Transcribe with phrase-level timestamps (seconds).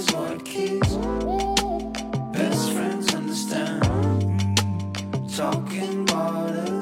[0.00, 0.96] is what keeps
[2.32, 3.82] best friends understand.
[5.36, 6.72] Talking about it,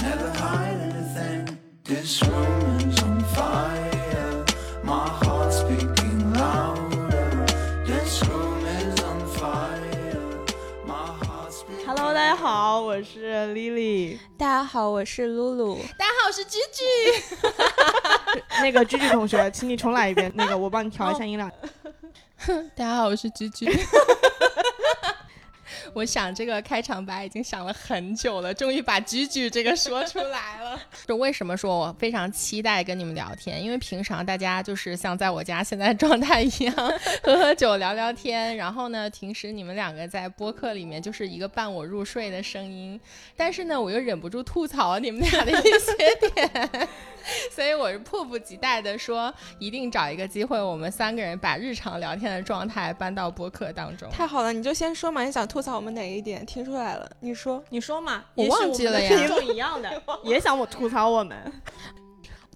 [0.00, 1.58] never hide anything.
[1.84, 4.44] This room is on fire,
[4.82, 7.44] my heart's beating louder.
[7.84, 10.46] This room is on fire,
[10.86, 11.84] my heart's beating.
[11.86, 14.18] Hello，大家好，我是 Lily。
[14.38, 15.76] 大家好，我是露露。
[15.98, 16.82] 大家好，我是居居。
[18.62, 20.32] 那个居居同学，请你重来一遍。
[20.34, 21.50] 那个，我帮你调一下音量。
[22.74, 23.68] 大家好，我是居居。
[25.92, 30.80] 我想这个开场白已经想了很久了，终于把“居居”这个说出来了。
[31.06, 33.62] 就为什么说我非常期待跟你们聊天？
[33.62, 36.74] 因为平常大家就是像在我家现在状态一样，
[37.22, 38.56] 喝喝酒聊聊天。
[38.56, 42.98] 然后呢，平时你们两个在播客里面就是一个伴我入睡的声音。
[43.36, 46.88] 但是呢，我又忍不住吐槽你们俩的一些点，
[47.50, 54.08] 所以我是迫不及待的说，一定找一个机会，我们三个人把日常聊天的状态搬到播客当中。
[54.10, 56.44] 太好了，你就先说嘛，你想吐槽我们哪一点？
[56.46, 58.24] 听出来了，你说，你说嘛？
[58.34, 59.10] 我忘记了呀。
[59.42, 61.36] 一样的， 也想我吐槽我们。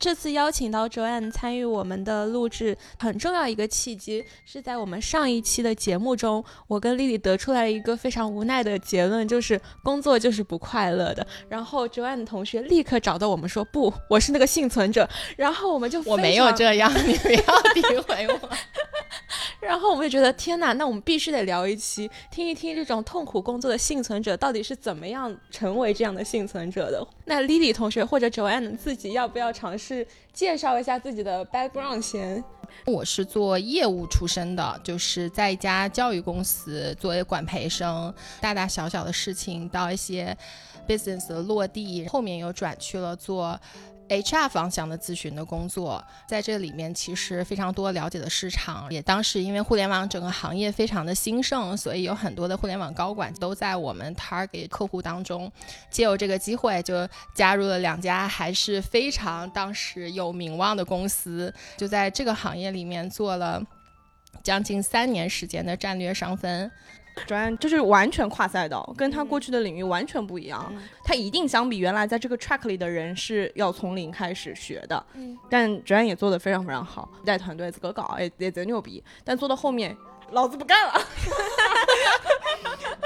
[0.04, 11.26] 这次邀请到 Joanne 参与我们的录制，很重要一个契机是在我们上一期的节目中，我跟丽丽得出来了一个非常无奈的结论，就是工作就是不快乐的。
[11.48, 18.50] 然后 Joanne 同学立刻找到我们说：“不，我是那个幸存者。”然后我们就我没有这样， 你不要诋毁我。
[19.58, 27.06] 然后我们就觉得天哪，那我们必须得聊一期，听一听这种痛苦工作的幸存者到底是怎么样成为这样的幸存者的。
[27.24, 32.44] 那 Lily 同学或者 Joanne 自己要不要尝试介绍一下自己的 background 先？
[32.86, 40.36] 我是做业务出身的，就是在一家教育公司作为管培生，大大小小的事情到一些
[40.86, 43.58] business 的落地，后面又转去了做。
[44.08, 55.50] HR 方向的咨询的工作，在这里面其实非常多了解的市场，也当时因为互联网整个行业非常的兴盛，所以有很多的互联网高管都在我们 target 客户当中，
[55.90, 63.62] 借由这个机会就加入了两家还是非常当时有名望的公司，就在这个行业里面做了
[64.42, 66.70] 将近三年时间的战略上分。
[67.26, 70.72] 转就是完全跨赛道，跟他过去的领域完全不一样。
[71.04, 75.04] 他一定相比原来在这个 track 里的人是要从零开始学的。
[75.14, 79.02] 嗯，但转也做得非常非常好，带团队自个搞也也贼牛逼。
[79.22, 79.96] 但做到后面，
[80.32, 80.94] 老子不干了。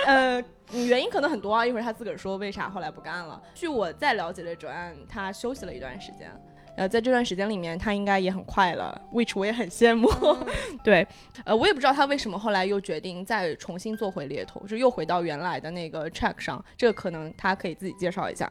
[0.07, 0.43] 呃，
[0.73, 3.41] 原因可能很多啊，一会儿他自个儿说为啥后来不干了。
[3.55, 6.31] 据我再了解的转，他休息了一段时间。
[6.79, 10.09] 呃，在这段时间里面，他应该也很快乐，which 我也很羡慕。
[10.85, 11.05] 对，
[11.45, 16.65] 呃，我也不知道他为什么后来又决定再重新做回猎头，就又回到原来的那个 track 上。
[16.77, 18.49] 这个可能他可以自己介绍一下。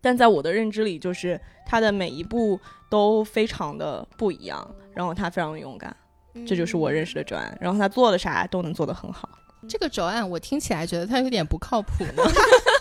[0.00, 2.58] 但在我的认知里，就是他的每一步
[2.90, 5.96] 都非常的不一样，然后他非常的勇敢，
[6.44, 7.56] 这就是我认识的周安。
[7.60, 9.28] 然后他做的啥都能做得很好。
[9.68, 12.24] 这个周安，我听起来觉得他有点不靠谱呢。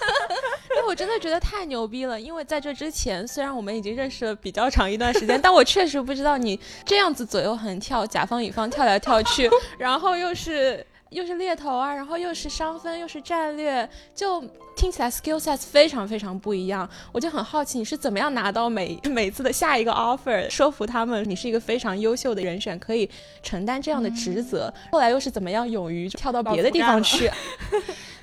[0.87, 14.43] 我真的觉得太牛逼了，因为在这之前，虽然我们已经认识了比较长一段时间，但我确实不知道你这样子左右横跳，甲方乙方跳来跳去，然后又是又是猎头啊，然后又是商分，又是战略，就
[14.75, 16.87] 听起来 skill sets 非常非常不一样。
[17.11, 23.09] 我就很好奇，你是怎么样拿到每每次的下一个 offer，说服他们你是一个非常优秀的人选，可以
[23.41, 27.29] 承担这样的职责，后来又是怎么样勇于跳到别的地方去？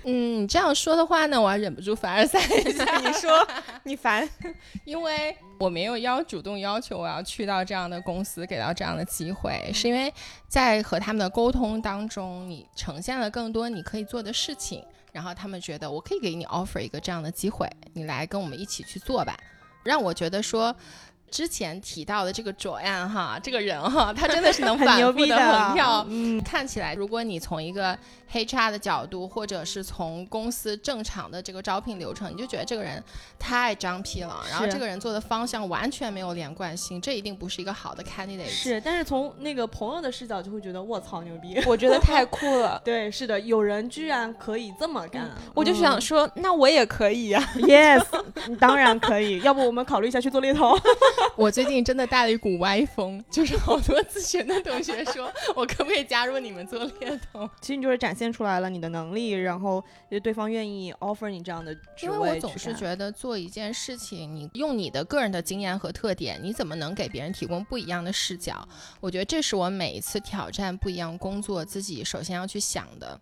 [0.05, 2.85] 嗯，你这样说的话呢，我还忍不住凡尔赛一下。
[2.99, 3.47] 你说
[3.85, 4.29] 你烦，
[4.85, 10.13] 因为我没有要主动要求我要去到这样的公司，给到这样的机会，是因为
[10.49, 19.37] 在和他们的沟通当中，你呈现了更多你可以做的事情，然后他们觉得我可以给你 offer 一个这样的机会，你来跟我们一起去做吧，
[19.85, 20.75] 让我觉得说。
[21.31, 26.05] 之前提到的这个卓安哈，这个人哈，他真的是能反复的横跳。
[26.11, 27.99] 嗯，看起来，如果你从一个
[28.33, 33.03] HR 的角度，或者是从公司正常的这个招聘流程，你就觉得这个人
[33.39, 38.49] 太张皮了，然后这个人做的方向完全没有连贯性，这一定不是一个好的 candidate。
[38.49, 42.81] 是，但是从那个朋友的视角，就会觉得卧槽牛逼，我觉得太 酷了。
[42.85, 47.43] 对，是的，有人居然可以这么干，我就想说，那我也可以呀。
[47.63, 48.05] Yes，
[48.59, 49.41] 当然可以。
[49.41, 50.77] 要不我们考虑一下去做猎头。
[51.37, 57.49] 我最近真的带了一股歪风，就是好多咨询的同学说，我可不可以加入你们做猎头？
[57.61, 59.83] 其实你就是展现出来了你的能力，然后
[60.23, 62.13] 对方愿意 offer 你这样的职位。
[62.15, 68.69] 因为我总是觉得做一件事情，你用你的个人的经验和特点，你怎么能给别人提供不一样的视角？
[69.01, 73.19] 我觉得这是我每一次挑战不一样工作自己首先要去想的。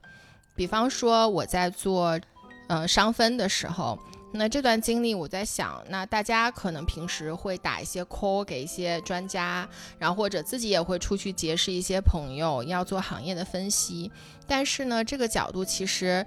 [0.57, 2.19] 比方说我在做
[2.67, 3.97] 呃商分的时候。
[4.33, 9.69] 那这段经历，我在想，那大家可能平时会打一些 call 给一些专家，
[9.99, 14.09] 然后或者自己也会出去结识一些朋友，要做行业的分析。
[14.51, 16.27] 但是呢，这个角度其实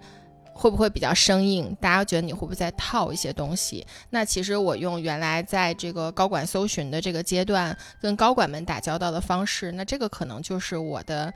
[0.53, 1.75] 会不会比较生硬？
[1.81, 3.85] 大家觉得你会不会在套一些东西？
[4.11, 11.33] 那其实我用原来在这个高管搜寻的这个阶段跟高管们打交道的方式，那这个可能就是我的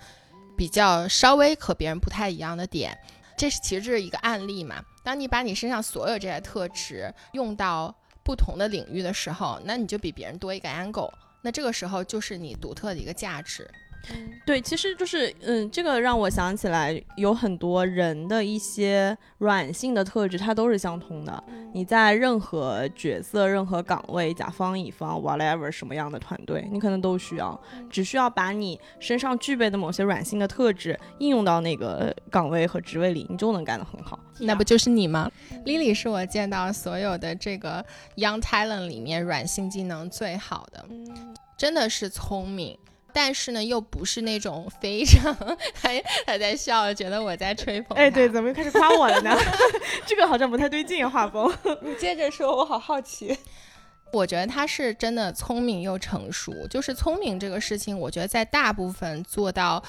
[0.55, 2.97] 比较稍微和别人不太一样的点。
[3.35, 4.81] 这是其实这是一个案例嘛？
[5.03, 7.93] 当你把你身上所有这些特质用到
[8.23, 11.11] 不同的领域的时候，那你就比别人多一个 angle，
[11.41, 13.69] 那这个时候就是你独特的一个价值。
[14.45, 21.43] 对，其实就是，嗯，这个让我想起来，有很多人的一些软性的特质，它都是相通的。
[21.73, 27.59] 你在任何角色、任何岗位、甲方、乙方，whatever 什么样的团队，你可能都需要，
[27.89, 34.17] 只需要把你身上具备的某些软性的特质应用到那个岗位和职位里，你就能干得很好。
[34.39, 35.29] 那不就是你吗
[35.65, 40.85] ？Lily 是我见到所有的这个 young talent 里面软性技能最好的，
[41.57, 42.77] 真的是聪明。
[43.19, 45.35] 但是呢，又不是那种非常，
[45.73, 47.97] 还还在笑，觉得我在吹捧。
[47.97, 49.35] 哎，对，怎么又开始夸我了呢？
[50.05, 51.51] 这个好像不太对劲，画风。
[51.81, 53.35] 你接着说，我好好奇。
[54.13, 59.83] 我觉得他是真的聪明又成熟，就是聪明这个事情，我觉得在大部分做到。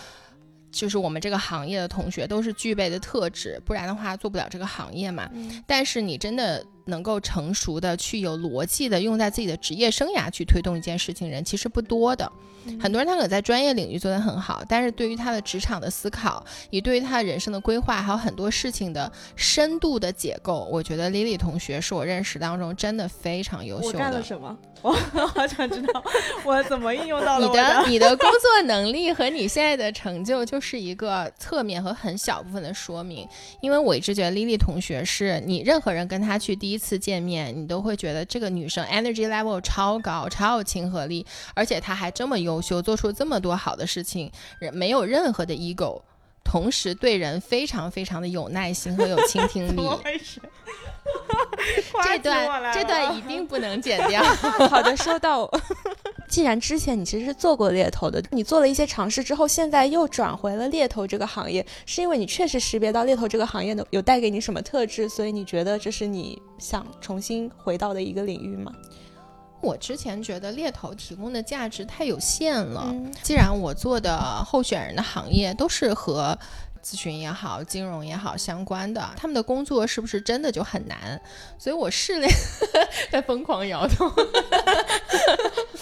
[0.71, 5.27] 就是我们这个行业的同学都是具备的特质，不然的话做不了这个行业嘛。
[5.67, 12.31] 但是你真的能够成熟的去有逻辑的用在自己的职业生涯去推动一件事情，人其实不多的。
[12.79, 23.99] 很多人他可能在专业领域做得很好，但是对于他的职场的思考，也对于他人生的规划，还有很多事情的深度的解构，我觉得 Lily 同学是我认识当中真的非常优秀的。
[23.99, 24.55] 我干了什么？
[24.81, 26.05] 我好想知道
[26.45, 33.27] 我怎么应用到了你的你的工作能力和你现在的成就，就是一个侧面和很小部分的说明。
[33.61, 44.31] 因为我一直觉得 Lily 同学是你任何人跟他去第一次见面，你都会觉得这个女生 energy level 超高，超有亲和力，而且她还这么优秀，做出这么多好的事情，
[44.73, 46.01] 没有任何的 ego，
[46.45, 49.83] 同时对人非常非常的有耐心和有倾听力。
[52.05, 54.23] 这段这段一定不能剪掉。
[54.69, 55.51] 好的，收到。
[56.29, 68.73] 既然之前你其实是做过猎头的，你做了一些尝试之后，现在又转回了猎头这个行业，是因为你确实识别到猎头这个行业的有带给你什么特质，所以你觉得这是你想重新回到的一个领域吗？
[69.61, 72.95] 我之前觉得猎头提供的价值太有限了。
[73.23, 76.39] 既然我做的候选人的行业都是和。
[76.81, 81.21] 咨询也好，金融也好，相关的，他们的工作是不是真的就很难？
[81.59, 82.29] 所以我试了，
[83.11, 84.09] 在疯狂摇头。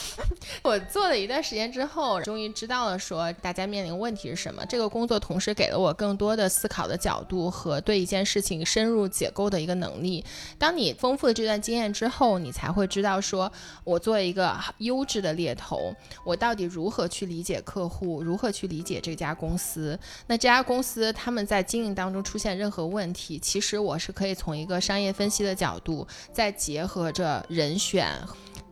[0.62, 4.64] 我做了一段时间之后，终于知道了说大家面临问题是什么。
[4.66, 10.24] 这个工作同时给了我更多的思考的角度和对一件事情深入解构的一个能力。
[10.58, 13.50] 当你丰富了这段经验之后，你才会知道说，
[13.84, 15.94] 我作为一个优质的猎头，
[16.24, 19.98] 我到底如何去理解客户，如何去理解这家公司。
[20.26, 28.06] 那这家公司他们在经营当中出现任何问题，其实我是可以从一个商业分析的角度，再结合着人选。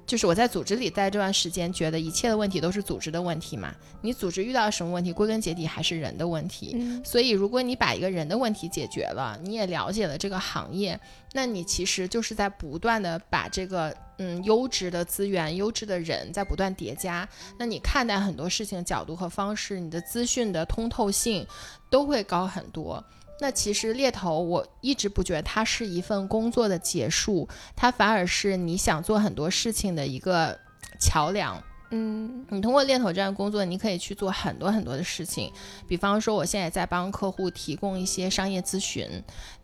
[0.06, 3.74] 就是我在组织里，待这段时间觉得一切的问题都是组织的问题嘛。
[4.02, 7.02] 你组织遇到什么问题，归根结底还是人的问题。
[7.04, 10.98] 所以，如果你把一个人的问题解决了，你也了解了这个行业，
[11.32, 17.26] 那你其实就是在不断的把这个嗯优质的资源、优质的人在不断叠加。
[17.58, 21.46] 那你看待很多事情的角度和方式，你的资讯的通透性
[21.88, 23.02] 都会高很多。
[23.40, 30.58] 那其实猎头，我一直不觉得它是一份工作的结束，它反而是你想做很多事情的一个
[31.00, 31.62] 桥梁。
[31.96, 35.52] 嗯，你通过猎头这样工作，你可以去做很多很多的事情，
[35.86, 39.08] 比方说我现在在帮客户提供一些商业咨询。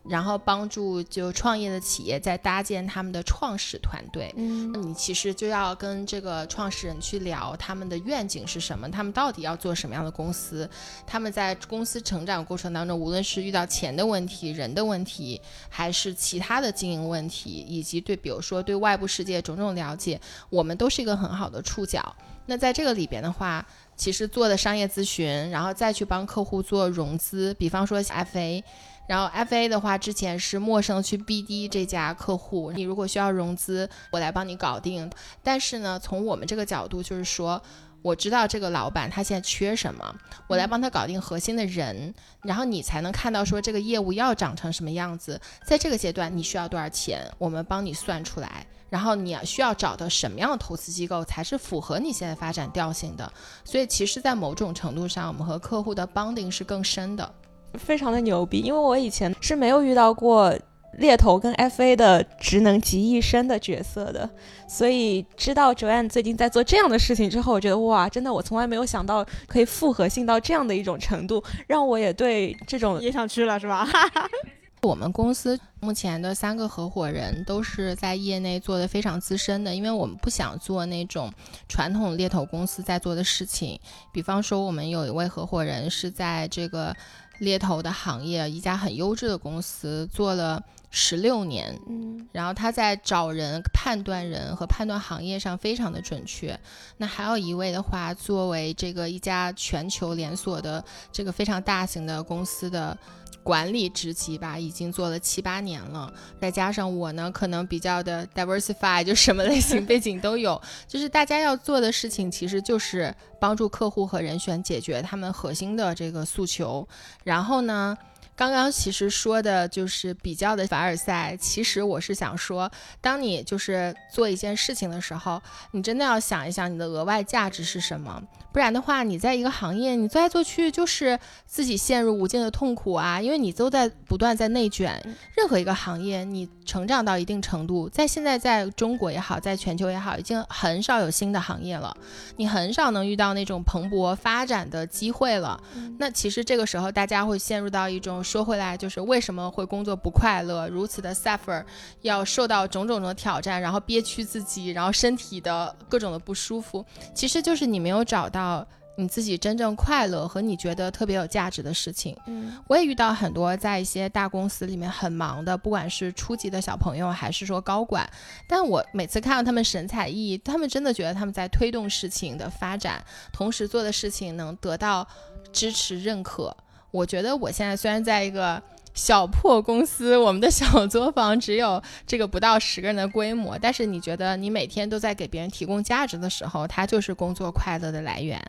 [0.09, 10.69] 然后帮助就创业的企业在搭建他们的创始团队，嗯，那你其实就要跟这个创始人去聊他们的愿景是什么，他们到底要做什么样的公司，
[11.07, 20.19] 他们在公司成长过程当中，无论是遇到钱的问题、人的问题，还是其他的经营问题，以及对比如说对外部世界种种了解，
[20.49, 22.17] 我们都是一个很好的触角。
[22.51, 23.65] 那在这个里边的话，
[23.95, 28.61] 其实做的商业咨询，然后再去帮客户做融资，比方说 FA。
[29.07, 35.09] 然后 FA 的话，之前是陌生去 BD 这家客户，你如果需要融资，我来帮你搞定。
[35.45, 37.63] 但是呢，从我们这个角度，就是说，
[38.03, 40.13] 我知道这个老板他现在缺什么，
[40.49, 45.41] 我来帮他搞定核心的人，然后你才能看到说这个业务要长成什么样子。
[45.65, 48.67] 在这个阶段，你需要多少钱，我们帮你算出来。
[48.91, 53.33] 然后你需要找到什么样的投资机构才是符合你现在发展调性的。
[53.65, 57.35] 所以，其实，在某种程度上，我们和客户的 bonding 是更深的。
[57.79, 60.53] 非常的牛逼，因为我以前是没有遇到过
[60.99, 64.29] 猎头跟 FA 的职能集一身的角色的，
[64.69, 73.87] 所以知道 Joanne 最近在做这样的事情之后，我觉得哇，真的我从来没有想到可以复合性到这样的一种程度，让我也对这种也想去了是吧？
[74.83, 81.31] 我们公司目前的三个合伙人都是在业内做的非常资深的，因为我们不想做那种
[81.69, 83.79] 传统猎头公司在做的事情。
[84.11, 86.97] 比方说，我们有一位合伙人是在这个
[87.41, 96.59] 猎头的行业，一家很优质的公司做了十六年，嗯然后他在找人、判断人和判断行业上非常的准确。
[96.97, 102.97] 那还有一位的话，作为这个一家全球连锁的这个非常大型的公司的
[103.43, 106.13] 管理职级吧，已经做了七八年了。
[106.41, 110.61] 再加上我呢，可能比较的 diversify，就什么类型背景都有。
[110.87, 116.87] 就是大家要做的事情，其实就是帮助客户和人选解决他们核心的这个诉求。
[117.25, 117.97] 然后呢，
[118.41, 125.43] 刚刚其实说的就是比较的凡尔赛，其实我是想说，当你就是做一件事情的时候，
[125.73, 134.99] 你真的要想一想你的额外价值是什么，不然的话，你在一个行业你做来做去就是自己陷入无尽的痛苦啊，因为你都在不断在内卷。
[135.37, 141.95] 任何一个行业，你成长到一定程度，在现在在中国也好，在全球也好，已经很少有新的行业了，
[142.39, 145.63] 你很少能遇到那种蓬勃发展的机会了。
[145.99, 151.65] 那其实这个时候，大家会陷入到一种说回来，就是为什么会工作不快乐，如此的 suffer，
[152.03, 158.65] 要受到种种的挑战，然后憋屈自己，然后身体的各种的不舒服，其实就是你没有找到
[158.97, 162.17] 你自己真正快乐和你觉得特别有价值的事情。
[162.27, 168.09] 嗯我也遇到很多在一些大公司里面很忙的，不管是初级的小朋友还是说高管，
[168.47, 175.05] 但我每次看到他们神采奕奕，他们真的觉得他们在推动事情的发展，同时做的事情能得到
[175.53, 176.57] 支持认可。
[176.91, 178.63] 我觉得我现在虽然在一个
[178.95, 188.41] 小破公司，我们的小作坊只有这个不到十个人的规模，但是你觉得你每天都在给别人提供价值的时候，它就是工作快乐的来源。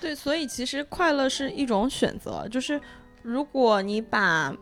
[0.00, 2.80] 对，所以其实快乐是一种选择，就是
[3.22, 4.54] 如果你把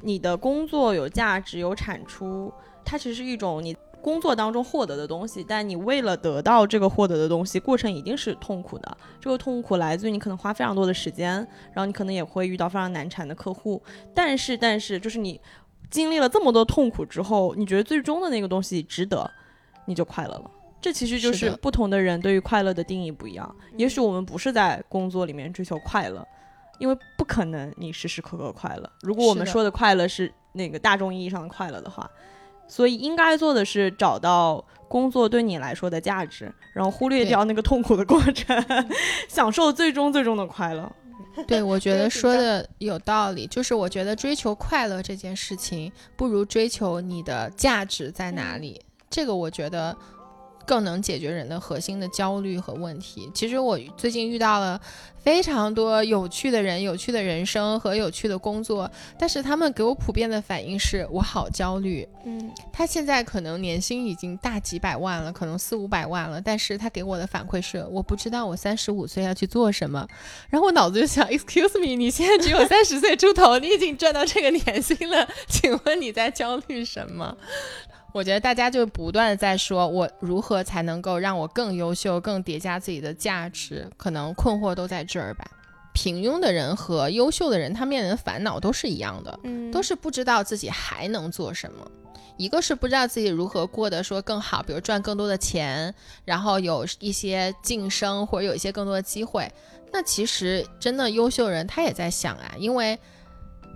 [0.00, 2.52] 你的工作有价值、有产出，
[2.84, 8.96] 它其实是一种你工作当中获得的东西，但你为了得到这个获得的东西，过程一定是痛苦的。
[9.18, 11.36] 这个痛苦来自于你可能花非常多的时间，
[11.72, 13.82] 然后你可能也会遇到非常难缠的客户，
[14.14, 15.40] 但是但是就是你
[15.90, 19.30] 经历了这么多痛苦之后，你觉得最终的那个东西值得，
[19.86, 20.50] 你就快乐了。
[20.82, 23.56] 这其实就是不同的人对于快乐的定义不一样。
[23.78, 26.22] 也许我们不是在工作里面追求快乐，
[26.78, 28.90] 因为不可能你时时刻刻快乐。
[29.00, 32.10] 如果我们说的快乐是那个大众意义上的快乐的话，
[32.66, 38.64] 所以应该做的是找到工作对你来说的价值，然后忽略掉那个痛苦的过程，
[39.28, 40.90] 享受最终最终的快乐。
[41.46, 43.46] 对， 我觉得说的有道理。
[43.46, 48.80] 就是我觉得追求快乐这件事情，不如追求你的价值在哪里。
[49.10, 49.96] 这个我觉得
[50.66, 53.30] 更能解决人的核心的焦虑和问题。
[53.34, 54.80] 其实我最近遇到了
[55.22, 62.06] 非常多有趣的人、有趣的人生和有趣的工作，但是他们给我普遍的反应是我好焦虑。
[62.26, 70.06] 嗯他现在可能年薪已经大几百万了，可能四五百万了，但是他给我的反馈是，我不知道我三十五岁要去做什么。
[70.50, 77.36] 然后我脑子就想，Excuse me，你现在只有三十岁出头，你已经赚到这个年薪了，请问你在焦虑什么？
[78.14, 85.44] 我觉得大家就不断的在说，我如何才能够让我更优秀、更叠加自己的价值，可能困惑都在这儿吧。
[85.92, 91.84] 平庸的人和优秀的人，他面临的烦恼都是一样的，嗯都是不知道自己还能做什么。
[92.36, 95.92] 一个是不知道自己如何过得说更好，比如赚更多的钱，
[96.24, 99.50] 然后有一些晋升或者有一些更多的机会。
[99.92, 102.96] 那其实真的优秀人他也在想啊，因为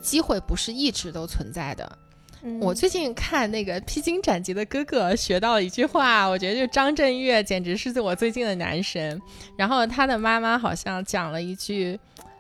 [0.01, 1.99] 机会不是一直都存在的。
[2.43, 9.21] 嗯我最近看那个《披荆斩棘的哥哥》，学到了一句话，我觉得就张震岳简直是我最近的男神。
[9.57, 11.99] 然后他的妈妈好像讲了一句，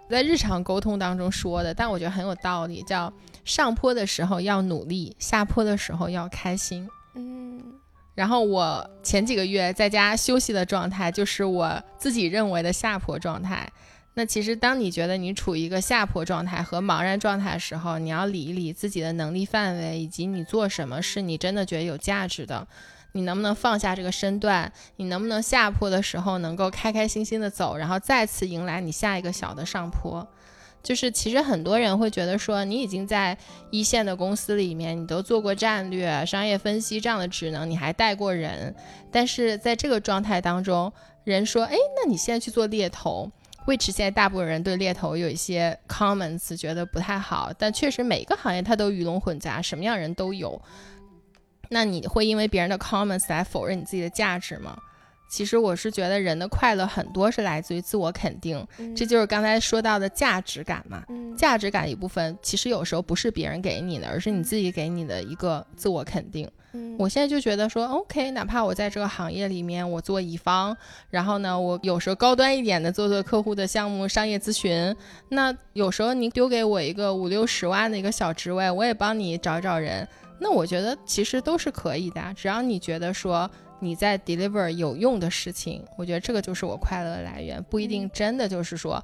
[0.09, 3.13] 在日常沟通当中说的，但我觉得很有道理，叫
[3.45, 6.89] 上坡的时候要努力，下坡的时候要开心。
[7.15, 7.61] 嗯
[8.15, 13.69] 然后我前几个月在家休息的状态，就是我自己认为的下坡状态。
[14.19, 22.67] 那其实，当你觉得你处于一个下坡状态和茫然状态的时候，你要理一理自己的能力范围，以及你做什么是你真的觉得有价值的。
[23.13, 24.73] 你能不能放下这个身段？
[24.97, 30.27] 你能不能下坡的时候能够开开心心的走，然后再次迎来你下一个小的上坡？
[30.83, 33.39] 就是其实很多人会觉得说，你已经在
[33.71, 38.75] 一线的公司里面，你都做过战略、商业分析这样的职能，你还带过人，
[39.13, 43.31] 但是在这个状态当中，人说，哎，那你现在去做猎头，
[43.69, 50.59] which 现在大部分人对猎头有一些 comments 觉得不太好，但确实每个行业它都鱼龙混杂，什么样人都有。
[51.69, 54.75] 那你会因为别人的 comments 来否认你自己的价值吗？
[55.29, 58.67] 其实我是觉得人的快乐很多是来自于自我肯定，
[58.97, 61.05] 这就是刚才说到的价值感嘛。
[61.09, 66.51] 嗯价值感一部分其实有时候不是别人给你的，而是你自己给你的一个自我肯定。
[66.73, 70.77] 嗯我现在就觉得说，OK，哪怕我在这个行业里面我做乙方，
[71.11, 74.95] 然后呢，我有时候高端一点的做做客户的项目商业咨询，
[75.29, 80.07] 那有时候你丢给我一个五六十万的一个小职位，我也帮你找找人，
[80.41, 83.51] 那我觉得其实都是可以的，只要你觉得说。
[83.81, 89.01] 你在 deliver 有用的事情，我觉得这个就是我快乐的来源，不一定真的就是说，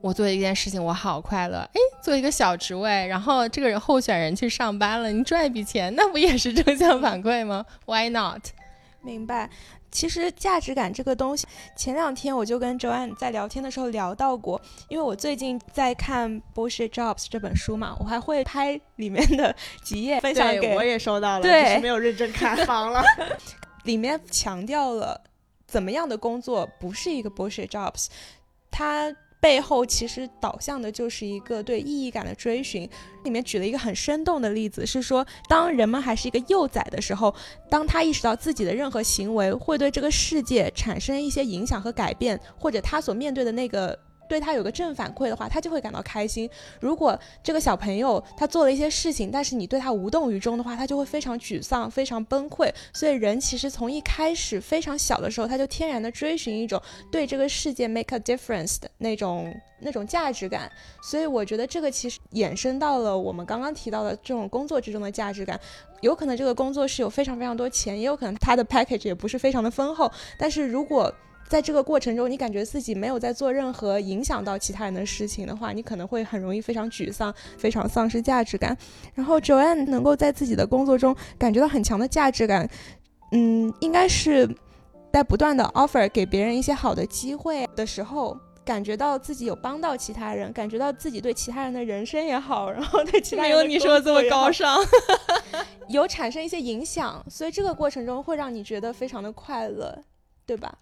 [0.00, 8.40] 我做一件事情我好快乐，诶，做一个小职位，然后这个人候选人去上班了，你赚一笔钱，那不也是正向反馈吗？Why not？
[9.04, 9.48] 明白。
[9.90, 11.46] 其实价值感这个东西，
[11.76, 23.04] 前两天我就跟 Joanne 在聊天的时候聊到过，因为我最近在看《Bullshit Jobs》这本书嘛，我还会拍里面的几 页分享给，我也收到了，对只是没有认真看， 忙了。
[23.84, 25.22] 里面强调了
[25.66, 28.08] 怎么样的工作不是一个 bullshit jobs，
[28.70, 32.88] 它背后其实导向的就是一个对意义感的追寻。
[33.24, 37.34] 里面举了一个很生动的例子，是说当人们还是一个幼崽的时候，
[37.68, 43.98] 当他意识到自己的任何行为会对这个世界产生一些影响和改变，或者他所面对的那个。
[44.28, 46.48] 对他有个正反馈的话，他就会感到开心。
[46.80, 52.72] 如果这个小朋友他做了一些事情，但是你对他无动于衷的话，他就会非常沮丧、非常崩溃。
[52.92, 60.70] 所以人其实从一开始非常小的时候，他就天然的追寻一种对这个世界 make a difference 的那种那种价值感。
[61.02, 65.58] 所以我觉得这个其实衍生到了我们刚刚提到的这种工作之中的价值感。
[66.00, 70.10] 有可能这个工作是有非常非常多钱，也有可能他的 package 也不是非常的丰厚。
[70.38, 71.10] 但是如果
[71.48, 78.76] 在这个过程中，你感觉自己没有在做任何影响到其他人的事情的话，你可能会很容易非常沮丧，非常丧失价值感。
[79.14, 82.68] 然后 Joanne 能够在自己的工作中感觉到很强的价值感，
[83.32, 84.48] 嗯，应该是
[85.12, 88.36] 在不断的 offer 给别人一些好的机会的时候。
[88.64, 95.66] 感觉到自己有帮到其他人，感觉到自己对其他人的人生也好，然后对其他人没有你说的这么高尚，尚。
[95.88, 100.02] 有产生一些影响，所以这个过程中会让你觉得非常的快乐，
[100.46, 100.74] 对吧？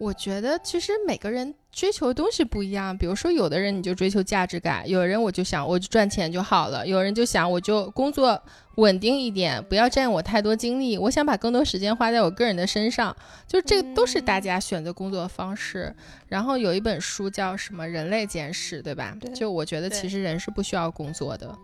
[0.00, 8.42] 我觉得其实每个人追求的东西不一样，比如说有的人你就追求价值感，有人我就想我就赚钱就好了，有人就想我就工作
[8.76, 13.14] 稳定一点，不要占我太多精力，我想把更多时间花在我个人的身上，
[13.46, 15.94] 就这个都是大家选择工作的方式。
[16.28, 19.14] 然后有一本书叫什么《人类简史》，对吧？
[19.20, 21.54] 对就我觉得其实人是不需要工作的。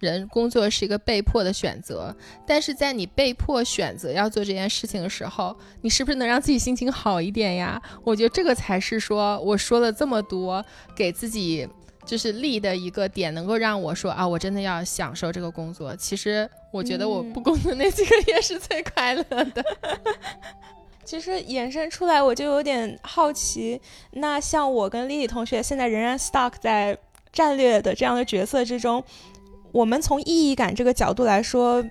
[0.00, 2.14] 人工作是一个被迫的选择，
[2.46, 7.80] 但是在你被迫选择要做这件事情的时候，你是不是能让自己心情好一点呀？
[8.02, 10.64] 我觉得这个才是说我说了这么多，
[10.96, 11.68] 给自己
[12.04, 15.94] 就是立的一个点，能够让我说啊，我真的要享受这个工作。
[15.94, 19.64] 其实我觉得我嗯不工作那几个月是最快乐的。
[21.04, 23.80] 其实衍生出来，我就有点好奇，
[24.12, 26.96] 那像我跟丽丽同学现在仍然 stuck 在
[27.32, 29.02] 战略的这样的角色之中，
[29.72, 31.84] 我们从意义感这个角度来说，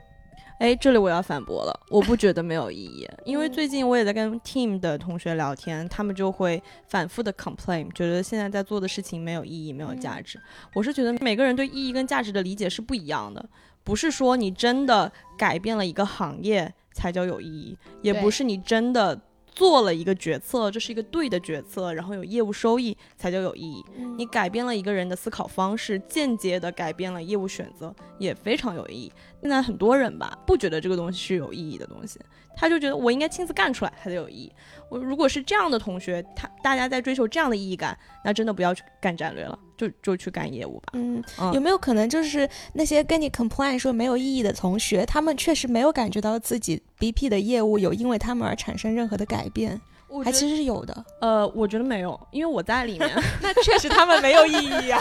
[0.59, 10.39] 哎，这里我要反驳了， 我不觉得没有意义，因为嗯最近我也在跟 team 的同学聊天，他们就会反复的 complain，觉得现在在做的事情没有意义、没有价值。
[10.73, 13.43] 我是觉得每个人对意义跟价值的理解是不一样的，
[13.83, 19.19] 不是说你真的改变了一个行业才叫有意义，也不是你真的。
[19.59, 23.83] 做了一个决策，这是一个对的决策，然后有业务收益才叫有意义。
[24.15, 29.11] 你改变了一个人的思考方式，间接的改变了业务选择，也非常有意义。
[29.41, 32.17] 现在很多人吧，不觉得这个东西是有意义的东西，
[32.55, 34.49] 他就觉得我应该亲自干出来才有意义。
[34.89, 40.89] 我如果是这样的同学，他大家在追求这样的意义感，那真的不要去干战略了，就就去干业务吧。
[40.93, 49.79] 嗯，嗯有没有可能就是那些跟你 complain 说没有意义的同学，他们确实没有感觉到自己 BP 的业务有因为他们而产生任何的改变，
[50.23, 51.05] 还其实是有的。
[51.21, 53.09] 呃，我觉得没有，因为我在里面。
[53.41, 54.99] 那确实他们没有意义啊、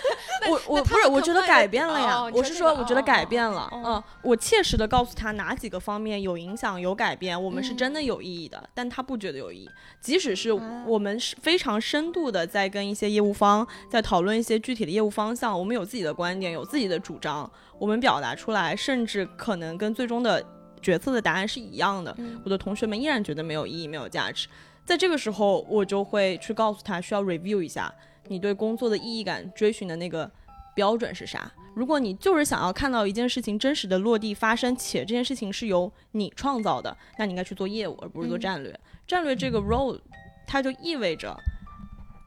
[0.48, 2.16] 我我不是，我觉得改变了呀。
[2.18, 3.68] 哦我是说，我觉得改变了。
[3.72, 9.70] 哦嗯，我切实的告诉他哪几个方面有影响、有改变，我们是嗯真的有意义的，但他不觉得有意义。
[10.00, 20.44] 即使是啊我们是非常深度的在跟一些业务方在讨论一些具体的业务方向，我们有自己的观点，有自己的主张，我们表达出来，甚至可能跟最终的
[20.80, 22.14] 决策的答案是一样的。
[22.18, 24.48] 嗯我的同学们依然觉得没有意义、没有价值。
[24.84, 27.92] 在这个时候，我就会去告诉他，需要 review 一下
[28.28, 30.30] 你对工作的意义感追寻的那个
[30.74, 31.50] 标准是啥。
[31.74, 38.80] 如果你就是想要看到一件事情真实的落地发生，且这件事情是由你创造的，那你应该去做业务，而不是做嗯战略。
[39.06, 39.98] 战略这个 role，
[40.46, 41.36] 它就意味着。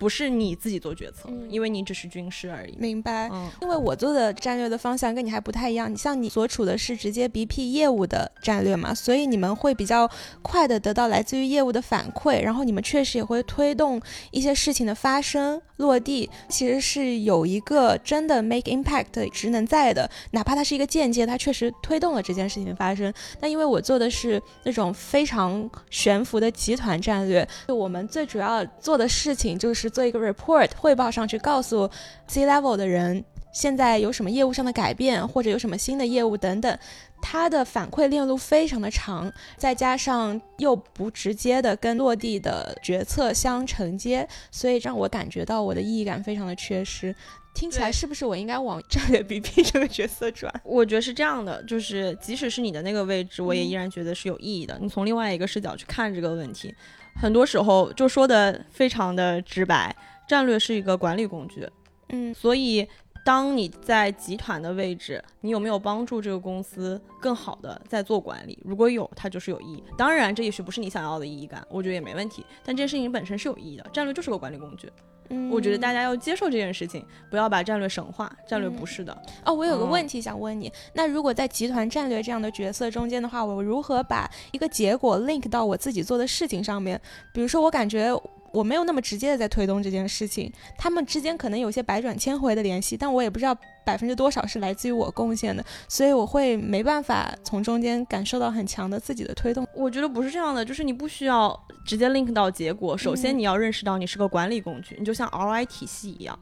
[0.04, 2.76] 不是你自己做决策，嗯因为你只是军师而已。
[2.78, 3.30] 明白。
[3.32, 10.10] 嗯，因为我做的战略的方向跟你还不太一样，你像你所处的是直接 BP 业务的战略嘛，所以你们会比较
[10.42, 23.14] 快的得到来自于业务的反馈，然后你们确实也会推动一些事情的发生落地，其实是有一个真的 make impact 的职能在的，哪怕它是一个间接，它确实推动了这件事情的发生。
[23.40, 31.90] 但因为我做的是那种非常悬浮的集团战略，就我们最主要做的事情就是做一个 report 汇报上去，告诉
[32.28, 36.78] C level 的人现在有什么业务上的改变，或者有什么新的业务等等。
[37.26, 47.16] 它的反馈链路非常的长，再加上又不直接的跟落地的决策相承接，所以让我感觉到我的意义感非常的缺失。
[47.56, 50.52] 听起来是不是我应该往战略 BP 这个角色转？
[50.66, 54.78] 我觉得是这样的，就是即使是你的那个位置，我也嗯依然觉得是有意义的。
[54.82, 56.74] 你从另外一个视角去看这个问题，
[57.16, 59.96] 很多时候就说的非常的直白，
[60.28, 61.68] 战略是一个管理工具，
[62.10, 62.88] 嗯所以。
[63.26, 68.60] 当你在集团的位置，你有没有帮助这个公司更好的在做管理？
[68.66, 69.82] 如果有，它就是有意义。
[69.98, 72.46] 当然，这也许不是你想要的意义感，我觉得也没问题。
[72.66, 74.92] 但这件事情本身是有意义的，战略就是个管理工具。
[75.34, 79.16] 嗯我觉得大家要接受这件事情，不要把战略神化，战略不是的。
[79.44, 87.00] 哦，我有个嗯问题想问你，那如果在集团战略这样的角色中间的话，我如何把一个结果 link 到我自己做的事情上面？
[87.34, 88.12] 比如说，我感觉
[88.54, 99.68] 我没有那么直接的在推动这件事情，他们之间可能有些百转千回的联系，但我也不知道百分之多少是来自于我贡献的，所以我会没办法从中间感受到很强的自己的推动。
[99.74, 102.96] 我觉得不是这样的，就是你不需要直接 link 到结果。
[102.96, 106.38] 首先，嗯你要认识到你是个管理工具，你就像 RI 体系一样，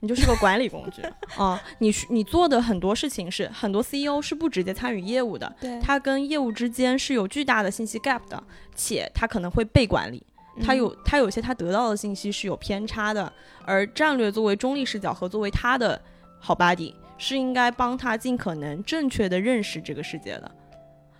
[0.00, 1.02] 你就是个管理工具
[1.36, 8.42] 啊、你是你做的很多事情是很多 CEO 是不直接参与业务的，对，他跟业务之间是有巨大的信息 gap 的，
[8.74, 10.22] 且他可能会被管理。
[10.60, 13.32] 他有他有些他得到的信息是有偏差的，
[13.64, 16.00] 而战略作为中立视角和作为他的
[16.38, 20.50] 好 buddy，是应该帮他尽可能正确的认识这个世界的。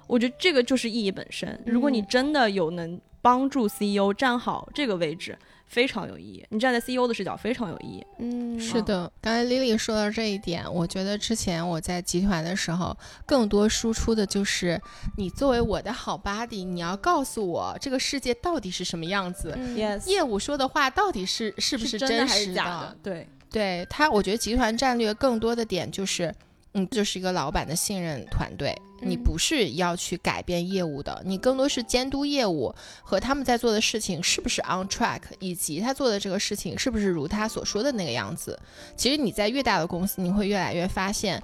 [0.07, 1.59] 我觉得这个就是意义本身。
[1.65, 5.39] 如果你嗯真的有能帮助 CEO 站好这个位置，
[5.73, 6.45] 非常有意义。
[6.51, 8.07] 你站在 CEO 的视角非常有意义。
[8.19, 14.79] 嗯是的，刚才 Lily 说到这一点，我觉得之前我在集团的时候，更多输出的就是
[15.17, 22.97] 你作为我的好 buddy，你要告诉我这个世界到底是什么样子，嗯 Yes，业务说的话到底是是不是真的还实是假的？
[23.03, 26.35] 对，对他，我觉得集团战略更多的点就是，
[26.75, 28.75] 嗯，就是一个老板的信任团队。
[29.05, 38.59] 你嗯不是要去改变业务的，你更多是监督业务和他们在做的事情是不是 on track，以及他做的这个事情是不是如他所说的那个样子。
[38.97, 41.43] 其实你在越大的公司，你会越来越发现。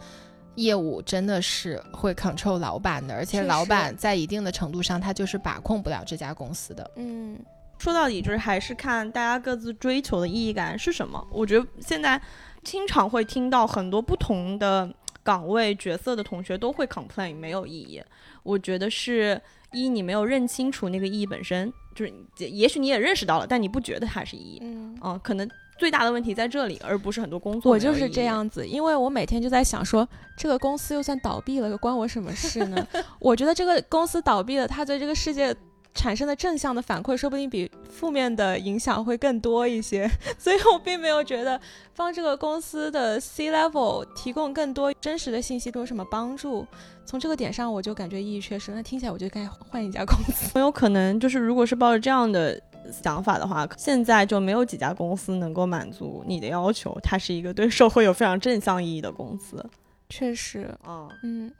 [0.54, 6.90] 业务真的是会 control 老板的，而且老板在一定的程度上，他就是把控不了这家公司的。
[6.96, 7.38] 嗯
[7.78, 11.24] 说到底就是还是看大家各自追求的意义感是什么。
[11.30, 12.20] 我觉得现在
[12.64, 14.92] 经常会听到很多不同的
[15.28, 18.02] 岗位角色的同学都会 complain 没有意义。
[18.42, 19.38] 我觉得是
[19.72, 24.58] 一你没有认清楚那个意义本身，就是也也许你也认识到了，但你不觉得它是意义。
[24.62, 24.98] 嗯。
[25.02, 27.70] 嗯，可能最大的问题在这里，而不是很多工作。
[27.70, 28.24] 我就是这。
[28.24, 32.88] 样子，因为我每天就在想说，这个公司又算倒闭了，关我什么事呢？
[33.20, 35.54] 我觉得这个公司倒闭了，它对这个世界
[35.98, 40.08] 产生的正向的反馈，说不定比负面的影响会更多一些。
[40.38, 41.60] 所以我并没有觉得
[41.96, 46.64] 帮这个公司的 C level 提供更多真实的信息对我有什么帮助。
[47.04, 48.70] 从这个点上，我就感觉意义缺失。
[48.70, 50.52] 那听起来我就该换一家公司。
[50.54, 52.60] 很有可能就是，如果是抱着这样的
[52.92, 56.96] 想法的话，现在就没有几家公司能够满足你的要求。
[57.02, 59.64] 它是一个对社会有非常正向意义的公司。
[60.10, 61.52] 确实，嗯，嗯，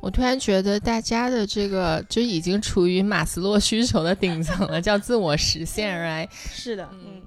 [0.00, 6.28] 我突然觉得大家的这个就已经处于马斯洛需求的顶层了，叫自我实现，right？
[6.32, 7.22] 是的，嗯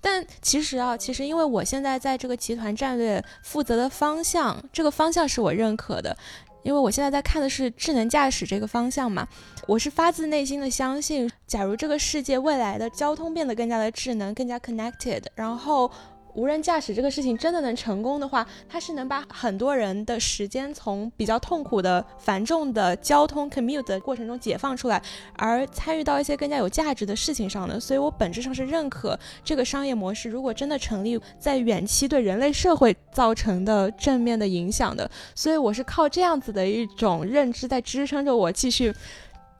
[0.00, 6.14] 但其实啊，其实因为我现在在这个集团战略负责的方向，这个方向是我认可的，
[6.62, 9.26] 因为我现在在看的是智能驾驶这个方向嘛，
[9.66, 15.90] 我是发自内心的相信，假如这个世界未来的交通变得更加的智能、更加 connected，然后。
[16.34, 25.00] 无人驾驶这个事情真的能成功的话，它是能把很多人的时间从比较痛苦的、繁重的交通 commute 的过程中解放出来，
[25.36, 27.78] 而参与到一些更加有价值的事情上的。
[27.78, 35.08] 所以我本质上是认可这个商业模式，如果真的成立，在远期对人类社会造成的正面的影响的。
[35.36, 38.92] 所以我是靠这样子的一种认知在支撑着我继续。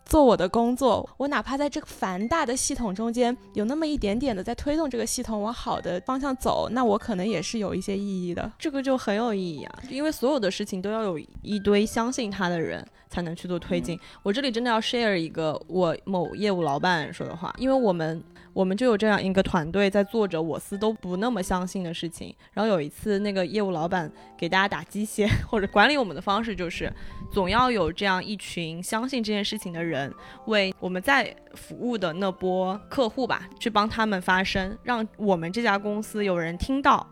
[0.04, 8.50] 做我的工作，我哪怕在这个繁大的系统中间有那么一点点的在推动这个系统往好的方向走，那我可能也是有一些意义的。
[8.58, 13.98] 这个就很有意义啊，因为所有的事情都要有一堆相信他的人才能去做推进。
[14.22, 18.22] 我这里真的要 share 一个我某业务老板说的话，因为我们
[18.54, 22.34] 我们就有这样一个团队在做着我司都不那么相信的事情。
[22.52, 26.90] 然后有一次，那个业务老板给大家打鸡血， 或者管理我们的方式就是，
[27.32, 30.10] 总要有这样一群相信这件事情的人，
[30.46, 37.04] 为我们在服务的那波客户吧，去帮他们发声，让我们这家公司有人听到，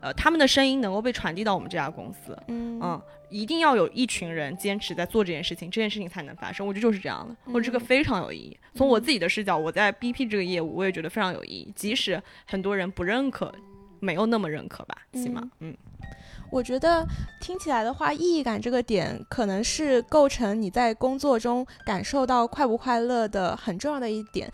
[0.00, 2.38] 呃，他们的声音能够被传递到我们这家公司。
[2.48, 3.02] 嗯嗯，
[3.34, 6.64] 一定要有一群人坚持在做这件事情，这件事情才能发生。
[6.64, 8.56] 我觉得就是这样的，我觉得这个非常有意义。
[8.76, 11.72] 从我自己的视角，我在 BP 这个业务，我也觉得非常有意义。
[11.74, 13.52] 即使很多人不认可，
[13.98, 15.76] 没有那么认可吧，起码，嗯
[16.52, 17.04] 我觉得
[17.40, 24.48] 听起来的话，意义感这个点可能是构成你在工作中感受到快不快乐的很重要的一点。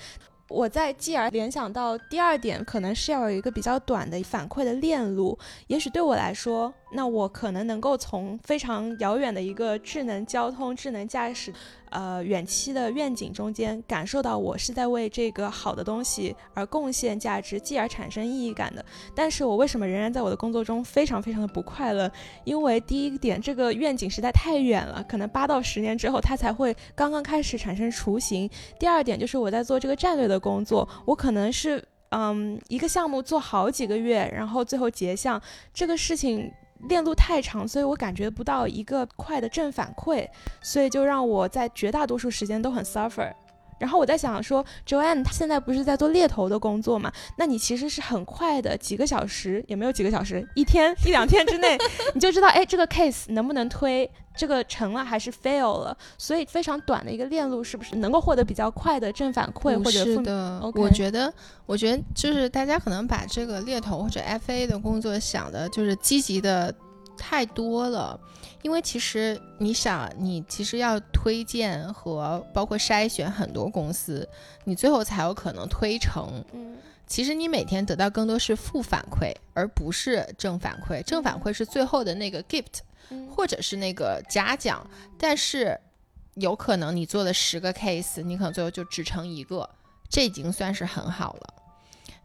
[0.48, 5.38] 我在继而联想到第二点，可能是要有一个比较短的反馈的链路。
[5.66, 11.52] 也许对我来说，那我可能能够从非常遥远的一个智能交通、智能驾驶，
[11.90, 18.84] 呃，远期的愿景中间，感受到我是在为这个好的东西而贡献价值，继而产生意义感的。
[19.14, 22.10] 但是我为什么仍然在我的工作中非常非常的不快乐？
[22.44, 28.50] 因为第一点，这个愿景实在太远了，可能八到十年之后它才会刚刚开始产生雏形。
[28.78, 35.40] 第二点就是我在做这个战略的工作，我可能是嗯一个项目做好几个月，然后最后结项，
[35.72, 36.50] 这个事情。
[36.88, 40.28] 链路太长，所以我感觉不到一个快的正反馈，
[40.62, 43.32] 所以就让我在绝大多数时间都很 suffer。
[43.80, 47.10] 然后我在想说，Joanne 她现在不是在做猎头的工作嘛？
[47.36, 51.76] 那你其实是很快的，几个小时也没有几个小时，一天一两天之内，
[52.14, 55.96] 你就知道，哎，这个 case 能不能推，这个成了还是 fail 了。
[56.18, 61.32] 所以非常短的一个链路，是不是能够获得比较快的正反馈或者负是的我觉得，
[61.64, 66.74] 我觉得就是大家可能把这个猎头或者 FA 的工作想的就是积极的
[67.20, 68.18] 太多了。
[68.62, 74.28] 因为其实你想，你其实要推荐和包括筛选很多公司，
[74.64, 76.42] 你最后才有可能推成。
[76.52, 81.02] 嗯其实你每天得到更多是负反馈，而不是正反馈。
[81.02, 82.78] 正反馈是最后的那个 gift，
[83.08, 85.76] 嗯或者是那个嘉奖，但是
[86.34, 89.68] 有可能你做了十个 case，你可能最后就只成一个，
[90.08, 91.54] 这已经算是很好了。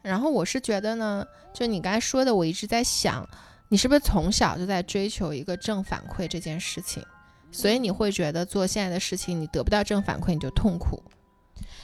[0.03, 3.27] 然后我是觉得呢，就你刚才说的，我一直在想，
[3.69, 7.03] 你是不是从小就在追求一个正反馈这件事情，
[7.51, 11.01] 所以你会觉得做现在的事情，你得不到正反馈你就痛苦。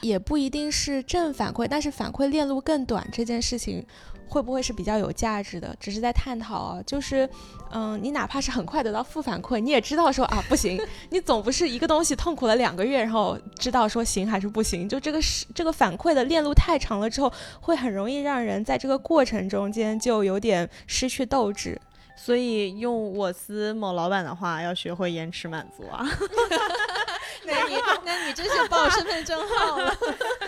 [0.01, 3.85] 也不一定是正反馈，但是反馈链路更短这件事情，
[4.31, 5.75] 会不会是比较有价值的？
[5.77, 7.29] 只是在探讨啊，就是，
[7.69, 21.77] 嗯，你哪怕是很快得到负反馈，你也知道说啊不行，你总不是一个东西痛苦了两个月，然后知道说行还是不行，就这个是这个反馈的链路太长了之后，会很容易让人在这个过程中间就有点失去斗志。
[22.15, 26.05] 所以用我司某老板的话，要学会延迟满足啊。
[27.45, 29.91] 那你那你真是报身份证号了。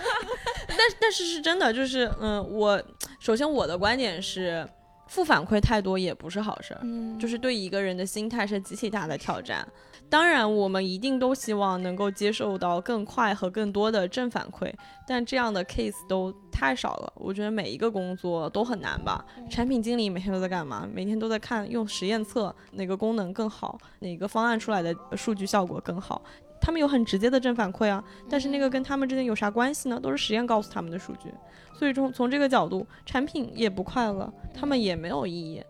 [0.68, 2.80] 但但是是真的，就是嗯，我
[3.24, 4.68] 首先我的观点是，
[5.08, 9.66] 负反馈太多也不是好事儿，嗯就是对一个人的心态是极其大的挑战。
[10.10, 14.70] 当然，我们一定都希望能够接受到更快和更多的正反馈，
[15.08, 17.14] 但这样的 case 都太少了。
[17.16, 19.24] 我觉得每一个工作都很难吧。
[19.50, 20.86] 产品经理每天都在干嘛？
[20.94, 26.22] 每天都在看用实验测哪个功能更好，哪个方案出来的数据效果更好。
[26.60, 29.98] 他们有很直接的正反馈啊，但是那个跟他们之间有啥关系呢？
[29.98, 31.34] 都是实验告诉他们的数据。
[31.78, 35.62] 所以从从这个角度，产品也不快乐，他们也没有意义。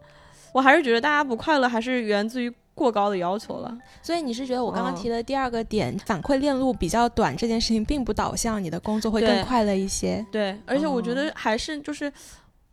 [0.51, 3.77] 我还是觉得大家不快乐还是源自于过高的要求了。
[4.01, 10.25] 所以你是觉得我刚刚嗯提的第二个点，反馈链路比较短这件事情，并不导向你的工作会更快乐一些。
[10.31, 12.11] 对，而且我觉哦得还是就是。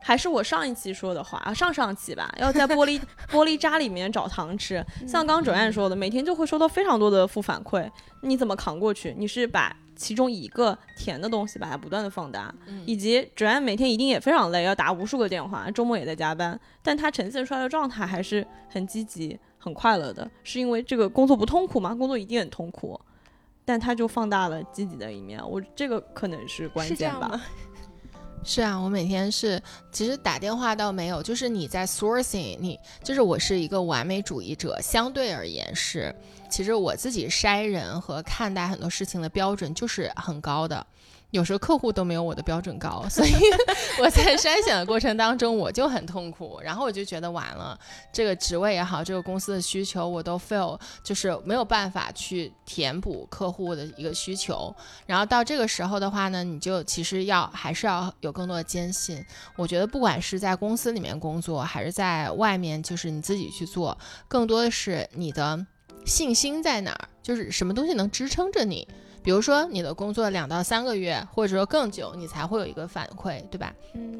[0.03, 4.83] 还是我上一期说的话啊，上上期吧，要在玻璃 玻璃渣里面找糖吃。
[5.07, 7.87] 像刚刚九燕说的，每天就会收到非常多的负反馈，
[8.21, 9.13] 你怎么扛过去？
[9.15, 12.51] 你是把其中一个甜的东西把它不断的放大，
[12.87, 21.93] 以及哲安每天一定也非常累，要打无数个电话，周末也在加班，但他呈现出来的状态还是很积极、很快乐的，是因为这个工作不痛苦吗？
[21.93, 22.99] 工作一定很痛苦，
[23.63, 27.39] 但他就放大了积极的一面，我这个可能是关键吧。
[28.43, 28.61] 是？
[28.61, 36.13] 啊，我每天是，其实打电话倒没有，就是你在 sourcing，你就是我是一个完美主义者，相对而言是，
[36.49, 40.85] 其实我自己筛人和看待很多事情的标准就是很高的，
[41.31, 43.31] 有时候客户都没有我的标准高，所以
[43.99, 47.79] 我在筛选的过程当中我就很痛苦，然后我就觉得完了，
[48.11, 59.25] 这个职位也好，这个公司的需求我都 fail，就是没有办法去填补客户的一个需求，然后到这个时候的话呢，你就其实要还是要有更多的坚信。
[59.55, 65.65] 我觉得不管是在公司里面工作，还是在外面，就是你自己去做，更多的是你的
[66.05, 68.85] 信心在哪儿，就是什么东西能支撑着你。
[69.23, 73.73] 比如说你的工作两到三个月，或者说更久，你才会有一个反馈，对吧？
[73.93, 74.17] 嗯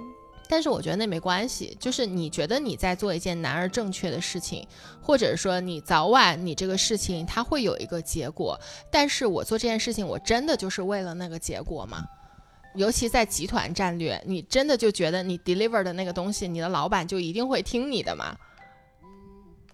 [0.50, 4.68] 但是我觉得那没关系，就是你觉得你在做一件难而正确的事情，
[5.02, 8.60] 或者说你早晚你这个事情它会有一个结果，
[8.92, 12.04] 但是我做这件事情，我真的就是为了那个结果吗？
[12.76, 18.36] 尤其在集团战略，你真的就觉得你 deliver 的那个东西，你的老板就一定会听你的吗？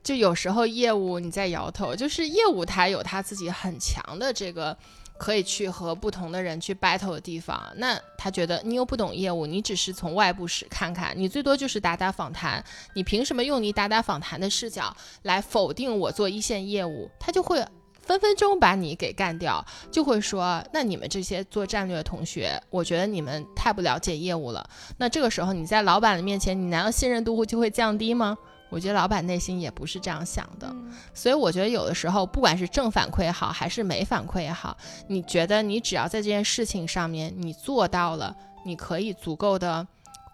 [0.03, 4.77] 就有时候业务你在摇头，就是业务它有它自己很强的这个
[5.17, 7.61] 可以去和不同的人去 battle 的地方。
[7.75, 17.09] 那他觉得你又不懂业务，你只是从外部视看看，你最多就是打打访谈，你凭什么用你打打访谈的视角来否定我做一线业务？
[17.19, 17.65] 他就会。
[17.99, 24.65] 分分钟把你给干掉，就会说，那你们这些做战略的同学，我觉得你们太不了解业务了。
[24.97, 28.37] 那这个时候你在老板的面前，你难道信任度就会降低吗？
[28.69, 30.75] 我觉得老板内心也不是这样想的。
[31.13, 34.77] 所以我觉得有的时候，不管是正反馈也好，还是没反馈也好，
[35.07, 39.87] 你觉得你只要在这件事情上面你做到了，你可以足够的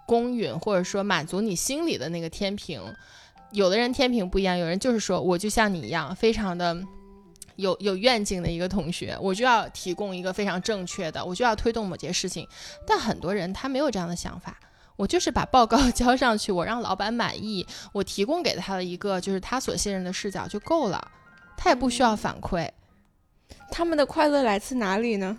[0.08, 2.82] 公允，或者说满足你心里的那个天平。
[3.52, 6.76] 有的人天平不一样，有人就是说我就像你一样，非常的
[7.56, 12.48] 有有愿景的一个同学，我就要提供一个非常正确的，我就要推动某件事情。
[12.88, 14.58] 但很多人他没有这样的想法。
[14.96, 21.12] 我就是把报告 交上去，我让老板满意，我提供给他的一个就是他所信任的视角就够了，
[21.58, 22.70] 他也不需要反馈。
[23.72, 25.38] 他们的快乐来自哪里呢？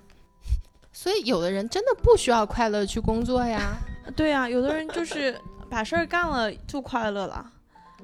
[0.93, 3.77] 所以有的人真的不需要快乐去工作呀。
[4.15, 5.41] 对啊，有的人就是
[5.71, 7.45] 把事儿干了就快乐了，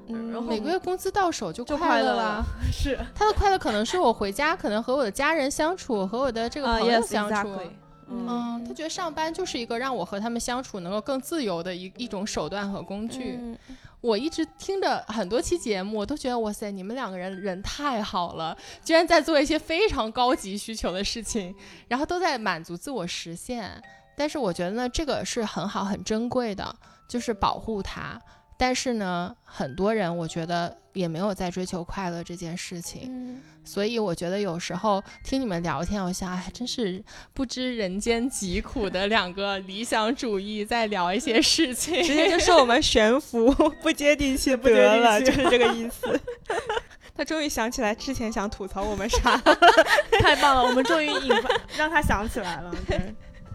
[0.07, 2.45] 嗯然后每个月工资到手就就快快乐了。。
[2.71, 7.35] 是他的快乐可能是我回家，可能和我的家人相处，和我的这个啊朋友相处。
[7.35, 7.69] exactly。
[8.11, 13.37] 嗯，嗯，他觉得上班就是一个让我和他们相处能够更自由的一一种手段和工具。
[13.39, 13.57] 嗯
[14.01, 21.53] 我一直听着很多期节目，我都觉得哇塞，你们两个人人太好了，居然在做一些非常高级需求的事情，
[21.87, 23.79] 然后都在满足自我实现。
[24.17, 26.75] 但是我觉得呢，这个是很好、很珍贵的，
[27.07, 28.19] 就是保护他。
[28.57, 33.03] 但是呢，很多人我觉得也没有在追求快乐这件事情。
[33.07, 37.01] 嗯所以我觉得有时候听你们聊天，我想，哎，真是
[37.31, 42.01] 不知人间疾苦的两个理想主义在聊一些事情。
[42.01, 46.19] 直接就说我们悬浮 不接地气不接地得了，气就是这个意思。
[47.15, 49.37] 他终于想起来之前想吐槽我们啥，
[50.19, 52.73] 太棒了，我们终于引发让他想起来了。
[52.87, 53.13] 对，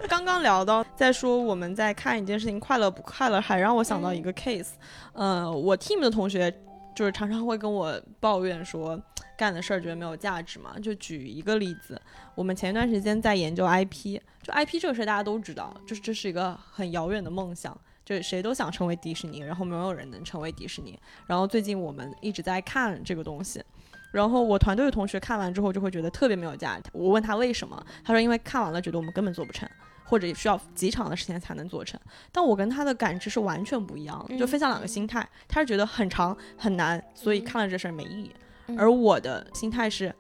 [0.09, 4.69] 刚刚聊到在说我们在看一件事情快乐不快乐，还让我想到一个 case。
[5.15, 6.55] 呃，我 team 的同学
[6.97, 9.01] 就是常常会跟我抱怨说
[9.37, 10.77] 干的事儿觉得没有价值嘛。
[10.81, 12.01] 就举一个例子，
[12.35, 17.79] 我们前一段时间在研究 IP，就 IP 这个事儿大家都知道，就是这是一个很遥远的梦想。
[18.05, 20.97] 就谁都想成为迪士尼，然后没有人能成为迪士尼。
[21.27, 23.61] 然后最近我们一直在看这个东西，
[24.13, 26.89] 然后我团队的同学看完之后就会觉得特别没有价值。
[26.93, 29.69] 我问他为什么，他说因为看完了觉得我们根本做不成，
[30.07, 32.01] 或者需要极长的时间才能做成。
[32.33, 35.29] 但我跟他的感知是完全不一样的，就分享两个心态。
[35.49, 38.31] 他是觉得很长很难，所以看了这事儿没意义。
[38.69, 40.13] 嗯而我的心态是，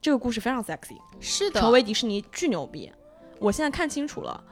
[0.00, 2.90] 这个故事非常 sexy，是的，成为迪士尼巨牛逼。
[3.38, 4.42] 我现在看清楚了，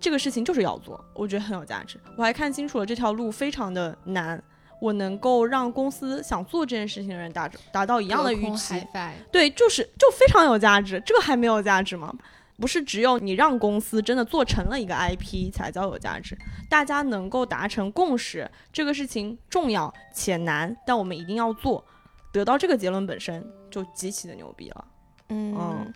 [0.00, 2.00] 这个事情就是要做，我觉得很有价值。
[2.16, 4.42] 我还看清楚了这条路非常的难，
[4.80, 8.82] 我能够让公司想做这件事情的人达达到一样的预期
[9.30, 11.02] 对，就是就非常有价值。
[11.04, 12.10] 这个还没有价值吗？
[12.58, 16.36] 不是只有你让公司真的做成了一个 IP 才叫有价值，
[16.70, 21.84] 大家能够达成共识，这个事情重要且难，但我们一定要做，
[22.32, 24.84] 得到这个结论本身就极其的牛逼了。
[25.28, 25.94] 嗯嗯，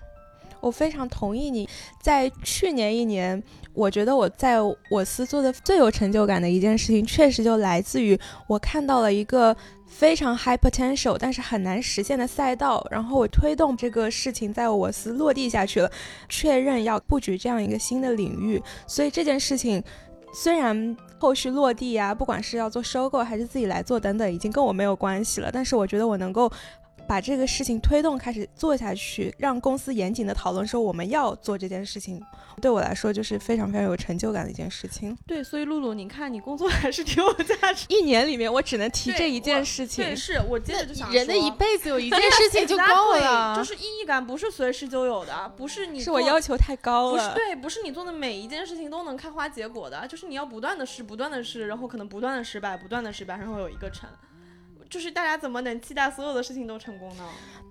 [0.61, 1.69] 我非常同意你。
[2.01, 3.43] 在去年一年，
[3.73, 4.59] 我觉得我在
[4.91, 15.91] 我司做的最有成就感的一件事情，确实就来自于我看到了一个非常 high potential 但是很难实现的赛道，然后我推动这个事情在我司落地下去了，
[16.29, 19.83] 确认要布局这样一个新的领域，所以这件事情
[20.33, 20.97] 虽然。
[21.23, 25.51] 后续落地啊，不管是要做收购还是自己来做等等，已经跟我没有关系了。
[25.53, 26.51] 但是我觉得我能够
[27.11, 32.23] 把这个事情推动开始做下去，让公司严谨的讨论说我们要做这件事情，
[32.63, 35.19] 对我来说就是非常非常有成就感的一件事情。
[35.27, 37.85] 对，所以露露，你看你工作还是挺有价值。
[37.91, 47.17] 一年里面我只能提这一件事情对，，是我接着就想人的一辈子有一件事情就 够了，就是意义感不是随时就有的，不是你是我要求太高了。
[47.17, 54.09] 不是对，不是你做的每一件事情都能开花结果的，就是你要不断的试，不断的试，然后可能不断的失败，不断的失败，然后有一个成。
[54.91, 57.25] 就是大家怎么能期待所有的事情都成功呢？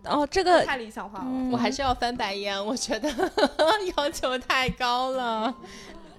[0.05, 1.25] 哦，这个太理想化了。
[1.27, 3.09] 嗯我还是要翻白眼，我觉得
[3.97, 5.53] 要求太高了。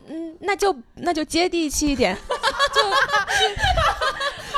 [0.07, 2.15] 嗯，那就那就接地气一点。
[2.75, 2.81] 就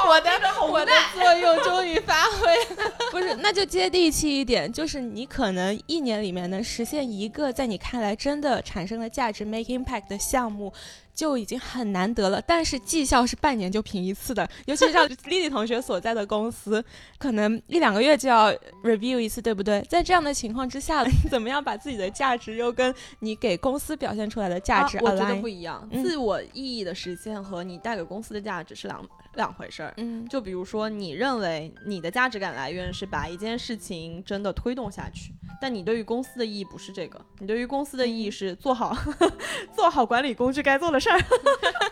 [0.09, 0.31] 我的
[0.67, 2.93] 我的作用终于发挥了。
[3.13, 10.73] 不是，那那就接地气一点，就是你可能一年里面能实现一个在你看来真的产生了价值、make impact 的项目。
[11.15, 16.83] 就已经很难得了，但是绩效是半年就评一次的，尤其是像丽丽同学所在的公司，
[17.19, 18.51] 可能一两个月就要
[18.83, 19.81] review 一次，对不对？
[19.89, 29.95] 在这样的情况之下， 怎么样把自己的价值又跟你给公司表现出来的价值我觉得不一样，嗯自我意义的实现和你带给公司的价值是两两回事儿。
[29.97, 38.97] 嗯就比如说，你认为你的价值感来源是把一件事情真的推动下去，但你对于公司的意义不是这个，你对于公司的意义是做好
[39.75, 41.19] 做好管理工具该做的事儿，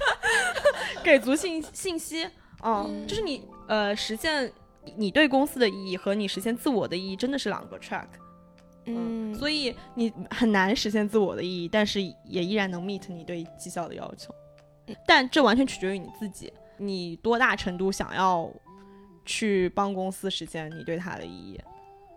[1.04, 2.28] 给足信信息。
[2.62, 4.52] 哦，嗯就是你呃实现
[4.96, 8.06] 你对公司的意义和你实现自我的意义真的是两个 track。
[8.86, 14.34] 嗯，所以你很难实现自我的意义，但是也依然能 meet 你对绩效的要求。
[15.06, 18.50] 但这完全取决于你自己，你多大程度想要
[19.26, 21.60] 去帮公司实现你对它的意义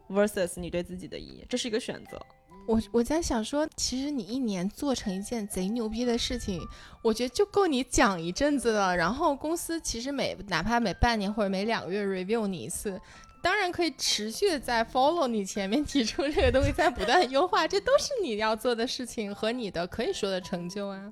[0.09, 2.20] ，versus 你对自己的意义，这是一个选择。
[2.66, 6.66] 我我在想说，其实你一年做成一件贼牛逼的事情，
[7.01, 8.95] 我觉得就够你讲一阵子了。
[8.95, 12.97] 然后公司其实每哪怕每半年或者每两个月 review 你一次，
[13.41, 21.11] 当然可以持续的在 follow 你前面提出这个东西，在不断地优化，这都是你要做的事情和你的可以说的成就啊。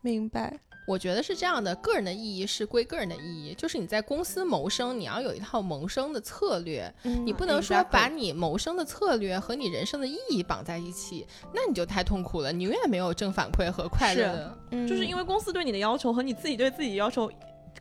[0.00, 0.58] 明白。
[0.88, 14.58] 我觉得是这样的，个人的意义是归个人的意义，就是你在公司谋生，你要有一套谋生的策略，嗯你不能说把你谋生的策略和你人生的意义绑在一起，那你就太痛苦了，你永远没有正反馈和快乐的。
[14.88, 17.28] 就是因为为公司对你的要求和你自己对自己要求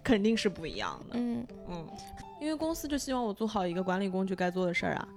[0.03, 1.11] 肯定是不一样的。
[1.13, 1.87] 嗯嗯，
[2.41, 5.07] 因为公司就希望我做好一个管理工具该做的事儿啊。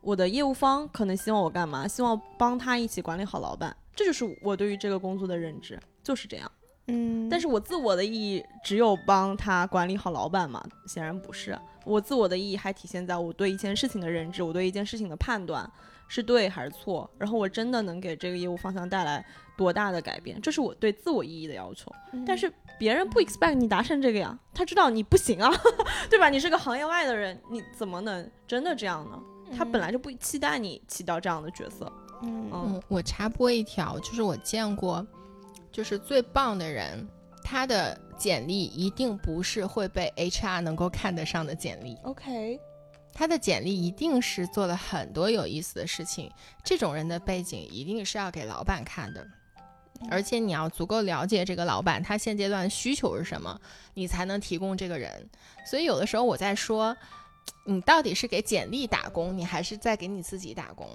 [0.00, 1.86] 我的业务方可能希望我干嘛？
[1.86, 6.50] 希望帮他一起管理好老板，这就是我对于这个工作的认知，就是这样。
[6.90, 10.62] 嗯，但是我自我的意义只有帮他管理好老板嘛？
[10.86, 11.58] 显然不是。
[11.84, 15.68] 我自我的意义还体现在我对一件事情的认知，我对一件事情的判断
[16.08, 19.24] 是对还是错，然后我真的能给这个业务方向带来
[19.56, 21.90] 多大的改变，这是我对自我意义的要求。
[22.12, 25.50] 嗯但是别人不 expect 你达成这个呀，他知道你不行啊，
[26.10, 26.28] 对吧？
[26.28, 29.18] 你是个行业外的人，你怎么能真的这样呢？
[29.56, 31.90] 他本来就不期待你起到这样的角色。
[32.22, 35.04] 嗯嗯嗯，我插播一条，就是我见过，
[35.72, 37.06] 就是最棒的人，
[37.42, 42.60] 他的简历一定不是会被 HR 能够看得上的简历，OK，
[43.12, 46.30] 他的简历一定是做了很多有意思的事情，
[46.64, 49.26] 这种人的背景一定是要给老板看的。
[50.10, 53.60] 而且你要足够了解这个老板他现阶段的需求是什么，
[53.92, 55.28] 你才能提供这个人。
[55.66, 56.96] 所以有的时候我在说，
[57.66, 60.88] 你到底是给简历打工，你还是在给你自己打工？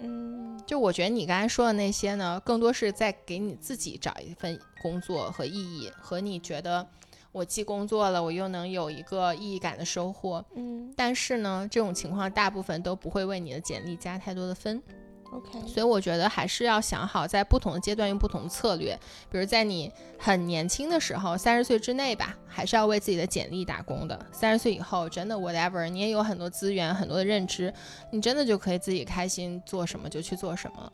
[0.00, 6.86] 嗯就我觉得你刚才说的那些呢，更多是在给你自己找一份工作和意义，和你觉得
[7.32, 10.44] 我既工作了，我又能有一个意义感的收获。
[10.54, 14.82] 嗯但是呢，这种情况大部分都不会为你的简历加太多的分。
[15.32, 18.94] OK，所以我觉得还是要想好，在不同的阶段用不同的策略。
[19.30, 24.26] 比如在你很年轻的时候，三十岁之内吧，还是要为自己的简历打工的。
[24.30, 27.72] 三十岁以后，真的 whatever，你也有很多资源、很多的认知，
[28.10, 30.92] 你真的就可以自己开心做什么就去做什么了。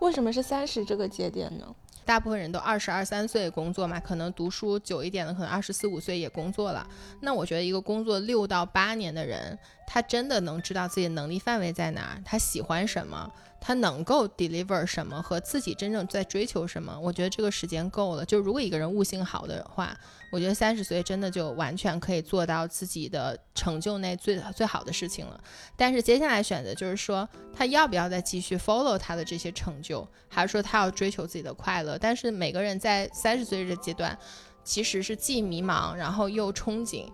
[0.00, 1.66] 为什么是三十这个节点呢？
[2.06, 6.88] 大部分人都二十二三岁工作嘛，可能读书久一点的，可能二十四五岁也工作了。
[7.20, 9.58] 那我觉得一个工作六到八年的人，
[9.90, 16.94] 他真的能知道自己的能力范围在哪儿，他喜欢什么，他能够 deliver 什么和自己真正在追求什么。
[17.00, 18.22] 我觉得这个时间够了。
[18.22, 19.98] 就如果一个人悟性好的话，
[20.30, 25.42] 我觉得三十岁真的就完全可以做到自己的成就内最最好的事情了。
[25.74, 27.26] 但是接下来选择就是说，
[27.56, 31.96] 他要不要再继续 follow 他的这些成就，还是说他要追求自己的快乐？
[31.96, 34.18] 但是每个人在三十岁这阶段，
[34.62, 37.08] 其实是既迷茫，然后又憧憬。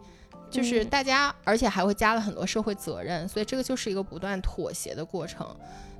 [0.55, 5.44] 就是嗯大家，而且还会加了很多社会责任，所以这个就是一个不断妥协的过程，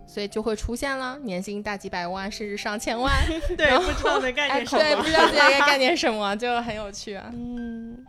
[0.07, 3.13] 所以就会出现了年薪大几百万甚至上千万，
[3.57, 7.31] 对，不知道能干点什么对，不，知道自己该干 点什么，就很有趣啊。
[7.33, 8.05] 嗯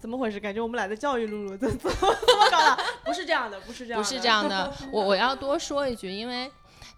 [0.00, 0.38] 怎么回事？
[0.38, 2.82] 感觉我们俩在教育露露，怎怎么 怎么搞的？
[3.04, 6.48] 不是这样的，不是这样的，不是这样的，我我要多说一句，因为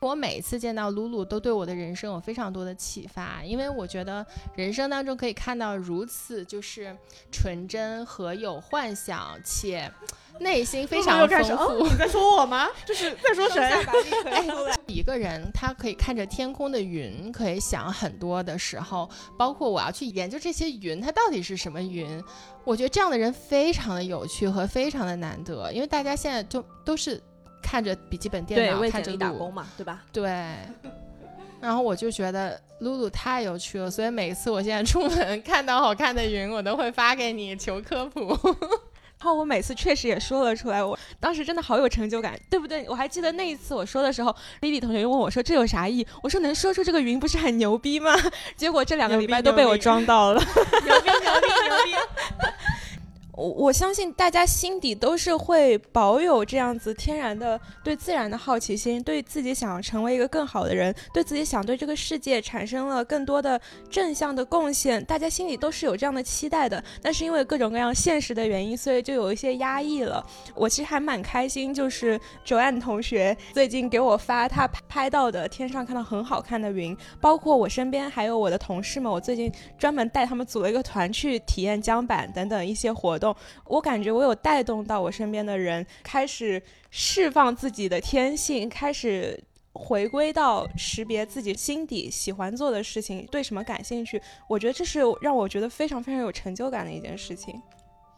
[0.01, 3.43] 我每一次见到露露，都对我的人生有非常多的启发。
[3.45, 4.25] 因为我觉得
[4.57, 6.97] 人生当中可以看到如此就是
[7.31, 9.93] 纯真和有幻想，且
[10.39, 11.87] 内心非常丰富。
[11.87, 12.67] 你在说我吗？
[12.87, 13.63] 这是 在说谁？
[14.87, 22.23] 一个人他可以看着天空的云，可以想很多的时候，包括我要去研究这些云，它到底是什么云。
[22.65, 27.23] 我觉得这样的人非常的有趣和非常的难得，因为大家现在就都是
[27.63, 30.03] 看着笔记本电，脑，看着打工嘛，对吧？
[30.13, 30.31] 对。
[31.61, 38.29] 然后我就觉得露露太有趣了，所以每次我现在出门看到好看的云，我都会发给你求科普。
[39.21, 42.87] 然后我每次确实也说了出来，我当时真的好有成就感，对不对？
[42.89, 46.07] 我还记得那一次我说的时候，丽丽同学又问我说这有啥意义？
[46.23, 48.17] 我说能说出这个云不是很牛逼吗？
[48.57, 50.41] 结果这两个礼拜都被我装到了。
[50.41, 51.95] 牛逼牛逼牛逼！
[53.41, 66.85] 我我相信大家心底都是会保有这样子天然的对自然的好奇心，对自己想要成为一个更好的人，对自己想对这个世界产生了更多的正向的贡献，大家心里都是有这样的期待的。
[67.01, 70.23] 但是因为各种各样现实的原因，所以就有一些压抑了。
[70.55, 83.30] 我其实还蛮开心，就是 Joanne 同学最近给我发他拍到的天上看到很好看的云，包括我身边还有我的同事们，我最近专门带他们组了一个团去体验江板等等一些活动。
[83.65, 94.21] 我感觉我有带动到我身边的人，开始释放自己的天性，开始回归到识别自己心底喜欢做的事情，对什么感兴趣。
[94.49, 97.61] 我觉得这是让我觉得非常非常有成就感的一件事情。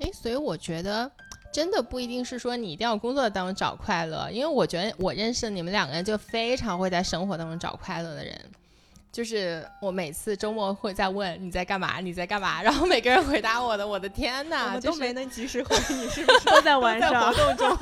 [0.01, 1.11] 诶，所以我觉得
[1.53, 8.41] 真的不一定是说你一定要工作当中找快乐，因为我觉得我认识你们两个人就非常会在生活当中找快乐的人。
[9.13, 17.79] 就是我每次周末会在问你在干嘛，你在干嘛， 然后每个人回答我的，我的天呐，都没能及时回你，是不是都在玩活动中？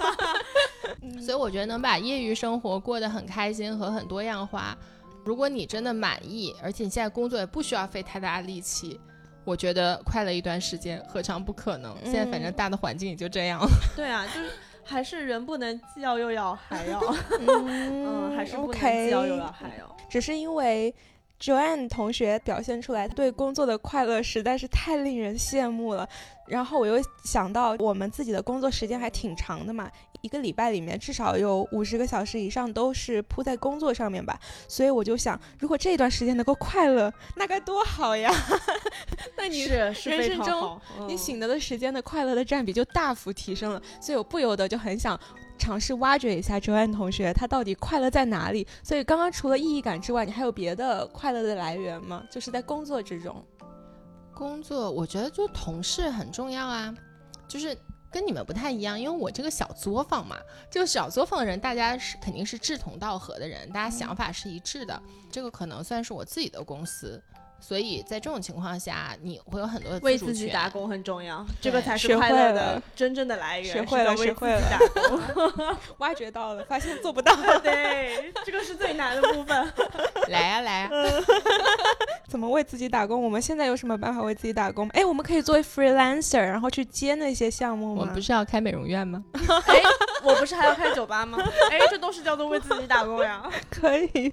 [1.22, 4.76] 所以我觉得能把业余生活过得很开心和很多样化，
[5.24, 9.00] 如果你真的满意，而且你现在工作也不需要费太大力气，
[9.44, 11.96] 我觉得快乐一段时间何尝不可能？
[12.02, 13.68] 现在反正大的环境也就这样了。
[13.94, 14.50] 对啊，就是
[14.82, 17.00] 还是人不能既要又要还要，
[17.38, 20.92] 嗯，还是不能既要又要还要，只是因为。
[21.40, 26.06] Joanne 同学表现出来对工作的快乐实在是太令人羡慕了。
[26.46, 34.38] 然后我又想到我们自己的工作时间还挺长的嘛，一个礼拜里面至少有五十个小时以上都是扑在工作上面吧。
[34.68, 38.30] 所以我就想，如果这段时间能够快乐，那该多好呀！
[39.38, 43.80] 那你是是人生中你醒得的时间的快乐的占比就大幅提升了。
[44.00, 45.18] 所以我不由得就很想。
[45.60, 48.66] 尝试挖掘一下周安同学，他到底快乐在哪里？
[48.82, 52.24] 所以刚刚除了意义感之外，你还有别的快乐的来源吗？
[52.30, 53.44] 就是在工作之中。
[54.34, 56.94] 工作，我觉得就同事很重要啊，
[57.46, 57.76] 就是
[58.10, 60.38] 跟你们不太一样，因为我这个小作坊嘛，
[60.70, 65.00] 这个小作坊的人，大家是肯定是志同道合的人，大家想法是一致的，
[65.30, 67.22] 这个可能算是我自己的公司。
[67.60, 73.70] 所以在这种情况下，你会有很多为自己打工很重要，这个才是快乐的真正的来源。
[73.72, 77.34] 学会了，学会了，挖掘到了，发现做不到。
[77.62, 79.72] 对，这个是最难的部分。
[80.28, 80.90] 来呀，来呀！
[82.28, 83.22] 怎么为自己打工？
[83.22, 84.88] 我们现在有什么办法为自己打工？
[84.90, 88.00] 哎，我们可以作为 freelancer，然后去接那些项目吗？
[88.00, 89.22] 我们不是要开美容院吗？
[89.66, 89.82] 哎，
[90.22, 91.38] 我不是还要开酒吧吗？
[91.70, 93.42] 哎，这都是叫做为自己打工呀。
[93.68, 94.32] 可以，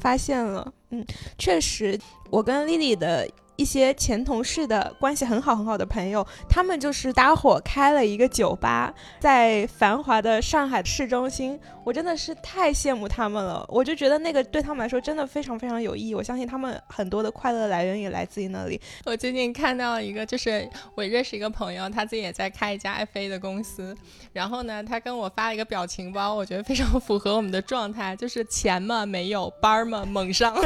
[0.00, 0.72] 发现了。
[0.90, 1.04] 嗯，
[1.38, 1.98] 确实。
[2.30, 3.28] 我跟丽丽的
[3.60, 8.90] 一些前同事的关系很好很好的朋友，他们就是搭伙开了一个酒吧，
[9.20, 11.60] 在繁华的上海市中心。
[11.84, 16.14] 我真的是太羡慕他们了，我就觉得那个对他们来说真的非常非常有意义。
[16.14, 18.80] 我相信他们很多的快乐来源也来自于那里。
[19.04, 23.94] 我最近看到一个，就是我认识一个朋友，他自己也在开一家 FA 的公司，
[24.32, 30.54] 然后呢，他跟我发了一个表情包，我觉得非常符合我们的状态，就是钱嘛没有，班嘛猛上。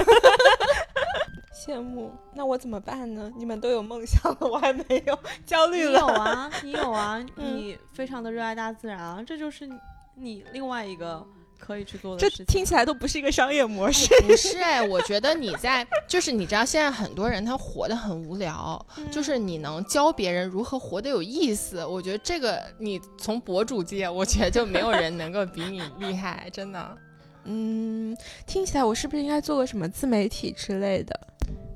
[1.65, 3.31] 羡慕，那我怎么办呢？
[3.37, 5.93] 你们都有梦想了，我还没有，焦虑了。
[5.93, 9.69] 你有啊，你有啊， 你非常的热爱大自然啊，这就是
[10.15, 11.25] 你另外一个
[11.59, 12.45] 可以去做的事情。
[12.45, 14.15] 这听起来都不是一个商业模式。
[14.23, 21.85] 不 是哎，我觉得你在，就是你知道现在很多人他活得很无聊，就是你能教别人如何活得有意思。
[21.85, 26.99] 我觉得这个你从博主界，我觉得就没有人能够比你厉害，真的。
[27.45, 28.17] 嗯，
[28.47, 31.19] 听起来我是不是应该做个什么自媒体之类的？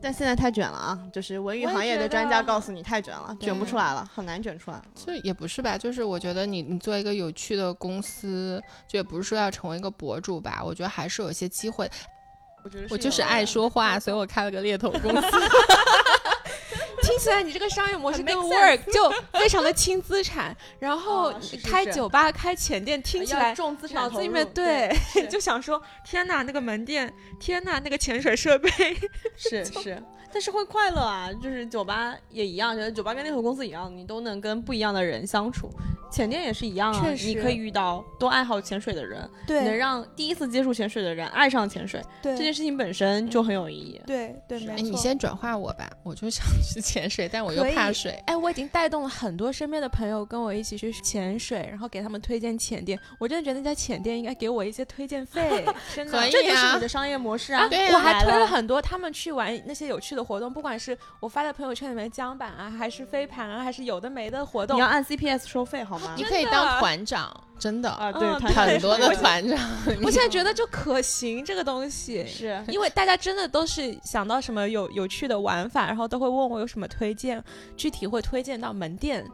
[0.01, 0.99] 但现在太卷了啊！
[1.13, 4.81] 就是文娱行业的专家告诉你太卷了，卷不出来了，很难卷出来。
[4.95, 10.63] 就也不是吧，就是我觉得你你做一个有趣的公司，就也不是说要成为一个博主吧。
[10.65, 11.91] 我觉得还是有些机会。
[12.63, 15.29] 我觉得我就是爱说话，所以我开了个猎头公司。
[17.19, 24.91] 听起来你这个商业模式跟 work 就非常的轻资产，然后开酒吧、开浅店，听起来重资产，脑子里面对，
[25.29, 28.71] 就想说天呐，那个门店，天呐，那个潜水设备，
[29.37, 30.03] 是是，
[30.33, 35.71] 但是会快乐啊，就是酒吧也一样，觉得酒吧跟猎头公司一样，你都能跟不一样的人相处，
[36.13, 44.01] 潜店也是一样啊，你可以遇到多爱好潜水的人，能让第一次接触潜水的人爱上潜水，这件事情本身就很有意义。
[44.07, 44.99] 对对，没错，你。
[44.99, 48.21] 先转化我吧，我就想去潜水，但我又怕水。
[48.27, 52.99] 哎，我已经带动了很多身边的朋友跟我一起去潜水，然后给他们推荐潜店。
[53.19, 55.65] 我真的觉得那家潜店应该给我一些推荐费，
[55.95, 56.13] 真的。
[56.19, 57.69] 可以这就是啊你的商业模式啊！
[57.69, 64.87] 对啊我还推了很多他们去玩那些有趣的活动，不管是我发在朋友圈里面的桨板啊，还是飞盘啊，还是有的没的活动你要。
[64.87, 66.25] 按 CPS 收费好吗你？
[66.25, 69.59] 可以当团长，真的啊，对，很多的团长。
[70.03, 77.43] 我现在觉得就可行这个东西，是因为大家真的都是想到什么有有趣的玩法，然后都会问我有什么推荐，
[77.77, 79.25] 具体会推荐到门店，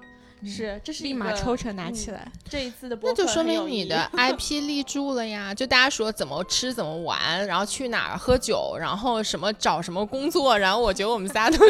[0.44, 2.26] 是，这是立马抽成拿嗯起来。
[2.48, 5.54] 这一次的播那就说明你的 IP 立住了呀！
[5.54, 11.66] 就大家说怎么吃怎么玩，然后去哪儿喝酒，然后什么找什么工作，然后我觉得我们仨都可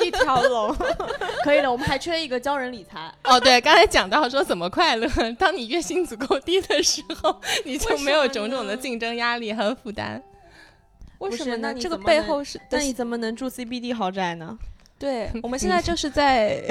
[0.00, 0.74] 以 一条龙，
[1.44, 1.70] 可以的。
[1.70, 10.22] 我们还缺一个教人理财，哦，对，刚才讲到说怎么快乐，当你月薪足够低的时候，你就没有种种的竞争压力和负担。
[11.18, 11.74] 为什么呢？
[11.74, 14.56] 这个背后是，那你怎么能住 CBD 豪宅呢？
[14.98, 16.64] 对我们现在就是在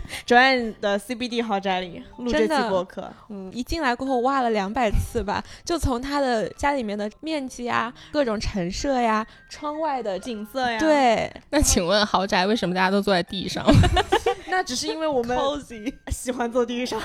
[0.26, 13.64] 卓岸的 CBD 豪宅里录这期播客，嗯，一进来过后挖了两百次吧， 就从他的家里面的面积啊、各种陈设呀、窗外的景色呀，，对，那请问豪宅为什么大家都坐在地上？
[14.48, 17.00] 那只是因为我们 cozy，喜欢坐地上，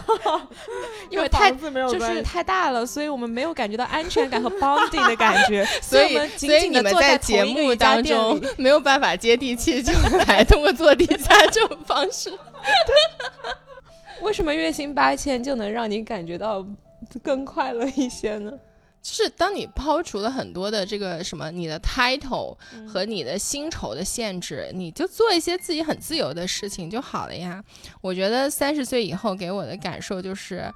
[1.09, 2.21] 因为太子没有就是关系。
[2.21, 9.93] 太大了，所以我们没有感觉到安全感和 bonding 的感觉，所以所以你们在节目当中没有办法接地气，就
[10.27, 12.31] 来通过坐地下这种方式。
[14.21, 16.65] 为什么月薪八千就能让你感觉到
[17.23, 18.51] 更快乐一些呢？
[18.99, 27.63] 就是当你抛除了很多的这个什么你的 title 和你的薪酬的限制，你就做一些自己很自由的事情就好了呀。
[28.01, 30.69] 我觉得三十岁以后给我的感受就是，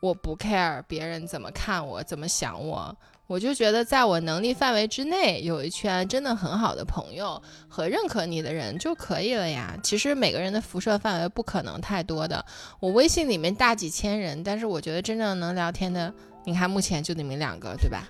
[0.00, 2.96] 我不 care 别人怎么看我，怎么想我。
[3.26, 9.74] 我就觉得，在我能力范围之内，有一圈真的很好的朋友和认可你的人就可以了呀。
[9.82, 12.44] 其实每个人的辐射范围不可能太多的，
[12.80, 16.12] 我微信里面大几千人，但是我觉得真正能聊天的，
[16.44, 18.08] 你看目前就你们两个，对吧？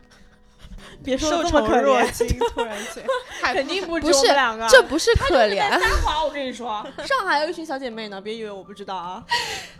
[1.02, 2.06] 别说这么可怜，
[2.54, 3.04] 突然间，
[3.54, 4.66] 肯定不是我们两个。
[4.68, 9.24] 这不是可怜，三华，我跟你说，上海有一群小姐妹呢，别以为我不知道啊。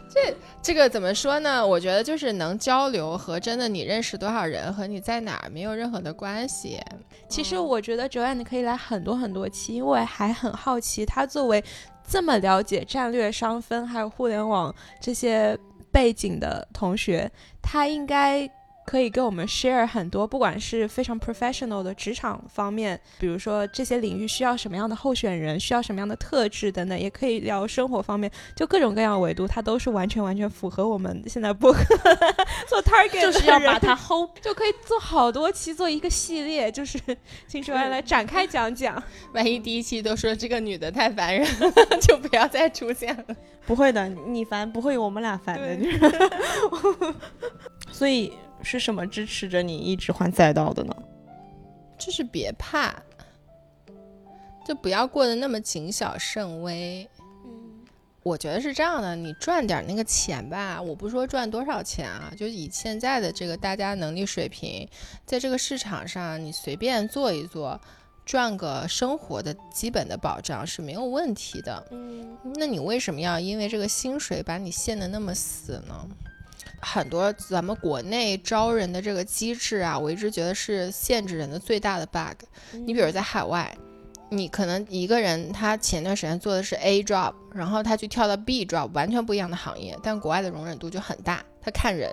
[0.09, 1.67] 这这个怎么说呢？
[1.67, 6.81] 我觉得就是能交流和真的你认识多少人和你在哪儿没有任何的关系。
[7.29, 11.63] 其实我觉得 Joanne 可以来很多很多期，因为还很好奇，她作为
[12.07, 15.59] 这么了解战略商分还有互联网这些
[15.91, 17.29] 背景的同学，
[17.61, 18.49] 她应该。
[18.87, 31.83] 可以跟我们 share 很多，不管是非常 professional 的职场方面，比如说这些领域需要什么样的候选人，需要什么样的特质等等，也可以聊生活方面，就各种各样维度，它都是完全完全符合我们现在播客
[32.69, 36.99] 做 target 就是要把它 hold 就可以做好多期，做一个系列，就是
[37.47, 39.03] 请主任来展开讲讲。
[39.33, 41.47] 万一第一期都说这个女的太烦人，
[42.01, 43.37] 就不要再出现了。
[43.67, 47.15] 不会的，你烦不会我们俩烦的。
[47.91, 48.33] 所以
[48.63, 50.95] 是什么支持着你一直换赛道的呢？
[51.99, 52.95] 就是别怕，
[54.67, 57.09] 就不要过得那么谨小慎微。
[57.45, 57.51] 嗯
[58.25, 64.89] 我觉得是这样的，你赚点那个钱吧，我不说赚多少钱啊，就以现在的这个大家能力水平，
[65.27, 67.79] 在这个市场上，你随便做一做，
[68.25, 71.87] 赚个生活的基本的保障是没有问题的。
[71.91, 76.09] 嗯，那你为什么要因为这个薪水把你限得那么死呢？
[76.85, 82.45] 很多咱们国内招人的这个机制啊，我一直觉得是限制人的最大的 bug。
[82.73, 83.77] 你比如在海外，
[84.31, 92.11] 你可能一个人他前段时间做的是 A job，然后他去跳到 B job，完全不一样的行业，但国外的容忍度就很大，他看人，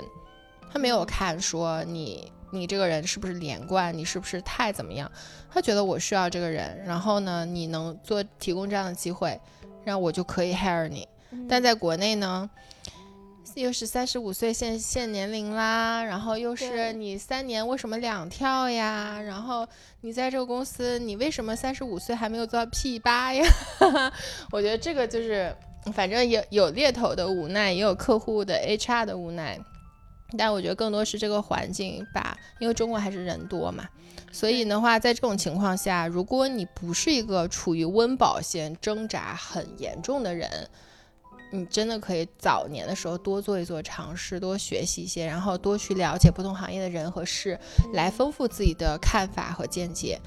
[0.72, 5.12] 他没有看说你你这个人是不是连贯，你是不是太怎么样，
[5.52, 9.40] 他觉得我需要这个人，然后呢，你能做提供这样的机会，
[9.84, 11.08] 然后我就可以 hire 你。
[11.48, 12.50] 但在国内呢，
[13.56, 19.22] 又是三十五岁限限年龄啦，然后又是你三年为什么两跳呀？
[19.22, 19.68] 然后
[20.02, 23.46] 你在这个公司，你为什么三十五岁还没有做到 P 八呀？
[24.52, 25.56] 我觉得这个就是，
[25.94, 29.60] 反正有有猎头的无奈，也有客户的 HR 的无奈。
[30.38, 33.86] 但我觉得更多是这个环境吧，因为中国还是人多嘛，
[34.32, 40.70] 所以的话，在这种情况下，如果你不是一个处于温饱线挣扎很严重的人，
[41.52, 47.60] 你真的可以早年的时候多做一做尝试，多学习一些，然后多去了解不同行业的人和事，
[47.94, 50.20] 来丰富自己的看法和见解。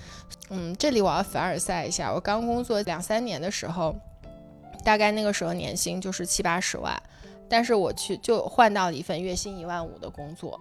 [0.51, 3.97] 嗯，这里我要凡尔赛一下，我刚工作两三年的时候，
[4.85, 6.95] 大概那个时候年薪就是七八十万。
[7.47, 10.59] 但是我去就换到了一份月薪一万五的工作。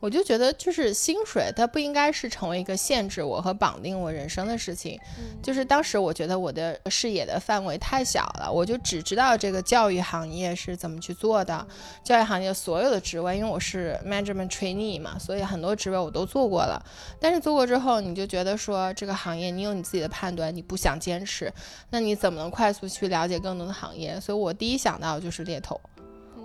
[0.00, 4.98] 我就觉得，就是薪水，它不应该是成为一个限制我和绑定我人生的事情。
[5.42, 11.66] 就是当时我觉得我的视野的范围太小了，我就只知道这个教育行业是怎么去做的，
[12.02, 16.82] 教育行业所有的职位，因为我是 management trainee 嘛，所以很多职位我都做过了。
[17.20, 21.52] 但是做过之后，你就觉得说这个行业你有你自己的判断，你不想坚持，
[21.90, 24.18] 那你怎么能快速去了解更多的行业？
[24.18, 25.78] 所以我第一想到就是猎头，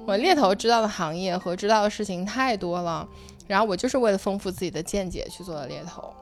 [0.05, 3.07] 我猎头知道的行业和知道的事情太多了。
[3.47, 6.13] 然后我就是为了丰富自己的见解去做的猎头，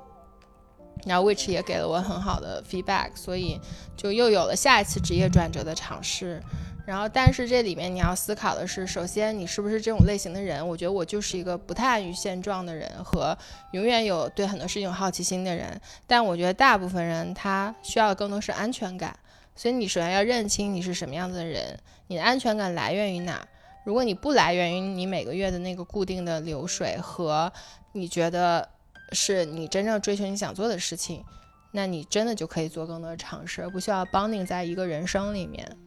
[1.06, 3.60] 然后 Which 也给了我很好的 feedback，所以
[3.96, 6.42] 就又有了下一次职业转折的尝试。
[6.86, 10.68] 然后，但是这里面你要思考的是，首先你是不是这种类型的人？
[10.68, 13.38] 我觉得我就是一个不太安于现状的人，和
[13.72, 15.80] 永远有对很多事情有好奇心的人。
[16.06, 19.18] 但我觉得大部分人他需要的更多是安全感，
[19.56, 23.48] 所以你首先要认清你是什么样子的人，你的安全感来源于哪。
[23.84, 27.52] 如果你不来源于你每个月的那个固定的流水和
[27.92, 28.68] 你觉得
[29.12, 31.24] 是你真正追求你想做的事情，
[31.72, 35.78] 那你真的就可以做更多的尝试，而不需要绑定在一个人生里面。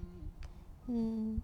[0.88, 1.40] 嗯，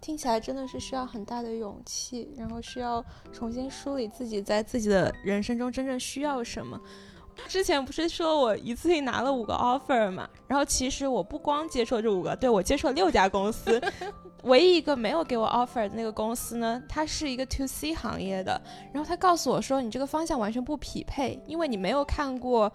[0.00, 6.80] 听起来真的是需要很大的勇气，然后需要重新梳理自己在自己的人生中真正需要什么。
[7.48, 10.28] 之前不是说我一次性拿了五个 offer 嘛？
[10.46, 13.80] 然后其实我不光接受这五个，对我接受了六家公司。
[14.44, 18.60] 唯一一个没有给我 offer 的那个公司呢，它是一个 to C 行业的。
[18.92, 22.72] 然后他告诉我说，你这个方向完全不匹配，因为你没有看过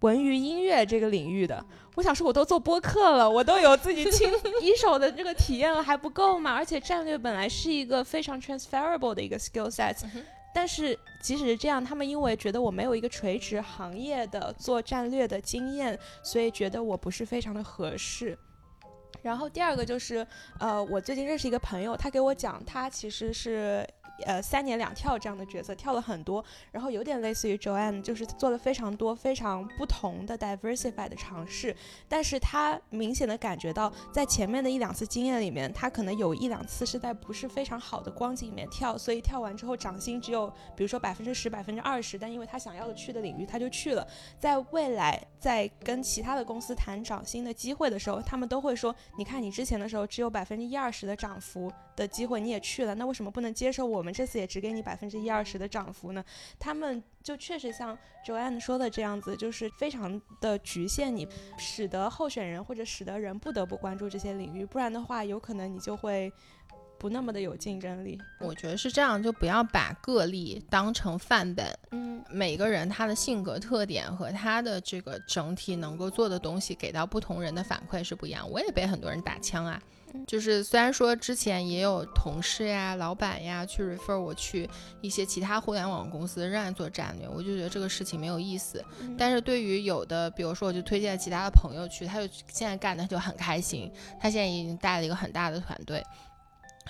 [0.00, 1.64] 文娱音乐这个领域的。
[1.94, 4.30] 我想说，我都做播客了，我都有自己亲
[4.60, 6.52] 一手的这个体验了，还不够吗？
[6.52, 9.96] 而且战略本来是一个非常 transferable 的一个 skill set。
[10.58, 18.36] 但是即使是这样，他们因为觉得我没有一个垂直行业的做战略的经验，所以觉得我不是非常的合适。
[19.22, 20.26] 然后第二个就是，
[20.60, 23.86] 呃，我最近认识一个朋友，他给我讲，他其实是。
[24.26, 31.72] 呃，三年两跳这样的角色跳了很多，然后有点类似于 Joanne，就是做了非常多非常不同的 diversify 的尝试，
[32.08, 44.04] 但是他明显的感觉到，在前面的一两次经验里面，他可能有一两次是在不是非常好的光景里面跳，所以跳完之后涨薪只有比如说百分之十、百分之二十，但因为他想要的去的领域，他就去了。
[44.40, 51.72] 在未来在跟其他的公司谈涨薪的机会的时候，他们都会说，你看你之前的时候只有百分之一二十的涨幅。
[51.96, 56.24] 的机会你也去了，那为什么不能接受我们这次也只给你百分之一二十的涨幅呢？
[56.56, 61.26] 他们就确实像 Joanne 说的这样子，就是非常的局限你，
[61.58, 66.32] 使得候选人或者使得人不得不关注这些领域，不然的话，有可能你就会
[66.98, 68.20] 不那么的有竞争力。
[68.40, 71.66] 我觉得是这样，就不要把个例当成范本。
[71.92, 78.48] 嗯，每个人他的性格特点和他的这个整体能够做的东西，给到不同人的反馈是不一样。
[78.50, 79.80] 我也被很多人打枪啊。
[80.26, 84.68] 就是虽然说之前也有同事呀、老板呀去 refer 我去
[85.02, 88.82] 一些其他互联网公司仍然做战略，我就觉得这个事情没有意思。
[89.18, 96.02] 但是对于有的，比如说我就推荐其他的朋友去，他就现在干的就很开心，他现在已经带了一个很大的团队，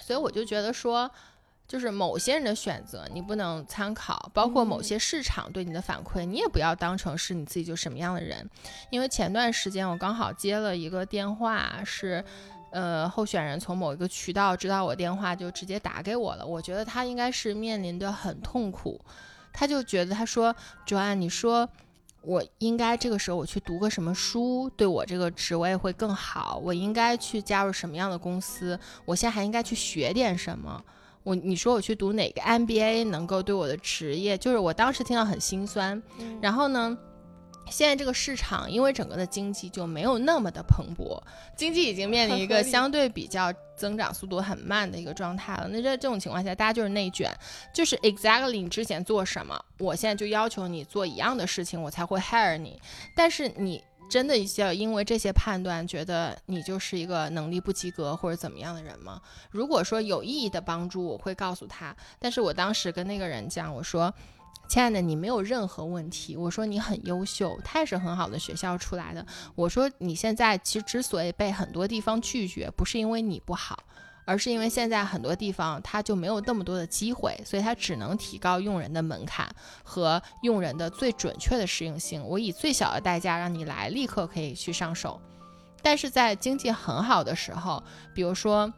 [0.00, 1.10] 所以我就觉得说，
[1.66, 8.48] 就是某些人的选择你不能参考，包括某些市场对你的反馈，你也不要当成是你自己就什么样的人。
[8.90, 12.24] 因为前段时间我刚好接了一个电话是。
[12.70, 16.44] 呃，候选人从某一个渠道知道我电话，就直接打给我了。
[16.44, 19.00] 我觉得他应该是面临的很痛苦，
[19.54, 20.54] 他就觉得他说
[20.86, 21.66] ：“Joanne，你说
[22.28, 26.60] 我应该这个时候我去读个什么书，对我这个职位会更好？
[26.62, 28.78] 我应该去加入什么样的公司？
[29.06, 30.84] 我现在还应该去学点什么？
[31.22, 34.36] 我你说我去读哪个 MBA 能够对我的职业？
[34.36, 36.02] 就是我当时听到很心酸。
[36.42, 36.98] 然后呢？”
[37.70, 41.20] 现在这个市场，因为整个的经济就没有那么的蓬勃，
[41.56, 45.68] 经济已经面临一 个相对比较增长速度很慢的一个状态了。
[45.68, 47.30] 那在这种情况下，大家就是内卷，
[47.72, 52.80] 就是 exactly 你之前做什么，我现在就要求你做一样的事情，我才会 hire 你。
[53.14, 59.20] 但是你真的需要因为这些判断觉得你就是一个能力不及格或者怎么样的人吗？
[59.50, 61.94] 如果说有意义的帮助，我会告诉他。
[62.18, 64.12] 但是我当时跟那个人讲，我说。
[64.68, 66.36] 亲爱的，你没有任何问题。
[66.36, 69.26] 我说你很优秀，他也是很好的学校出来的。
[69.54, 73.82] 我说你现在其实之所以被很多地方拒绝，不是因为你不好，
[74.26, 79.48] 而是因为现在很多地方他就没有那么多的机会，所以他只能提高用人的门槛
[79.82, 82.22] 和用人的最准确的适应性。
[82.22, 85.18] 我以最小的代价让你来，立刻可以去上手。
[85.80, 87.82] 但是在经济很好的时候，
[88.14, 88.70] 比如说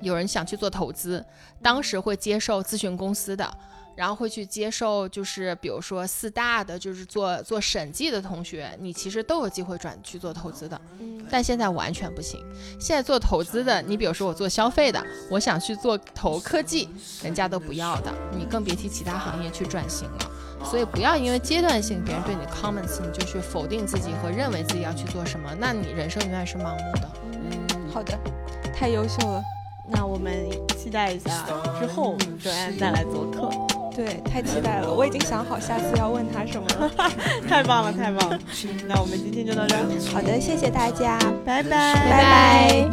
[0.00, 1.22] 有人想去做投资，
[1.60, 3.58] 当时会接受咨询公司的。
[3.94, 10.80] 然后会去接受，就是比如说四大的，就是做做审计的同学，你其实都有机会转去做投资的。
[10.98, 12.40] 嗯，但现在完全不行。
[12.80, 16.88] 现在做投资的，你比如说我做消费的，我想去做投科技，
[17.22, 20.30] 人家都不要的，你更别提其他行业去转型了。
[20.64, 27.10] 所以不要因为阶段性别人对你 comments，你就去否定自己和认为自己要去做什么，那你人生永远是盲目的。
[27.32, 28.18] 嗯好的，
[28.74, 29.42] 太优秀了。
[29.92, 30.32] 那我们
[30.76, 31.30] 期待一下
[31.78, 33.50] 之后周安再来做客，
[33.94, 36.90] 对，太期待了，我已经想好下次要问他什么了。
[37.48, 38.38] 太棒了，太棒了。
[38.86, 39.82] 那我们今天就到这儿，
[40.12, 42.90] 好的，谢谢大家，拜拜，拜拜。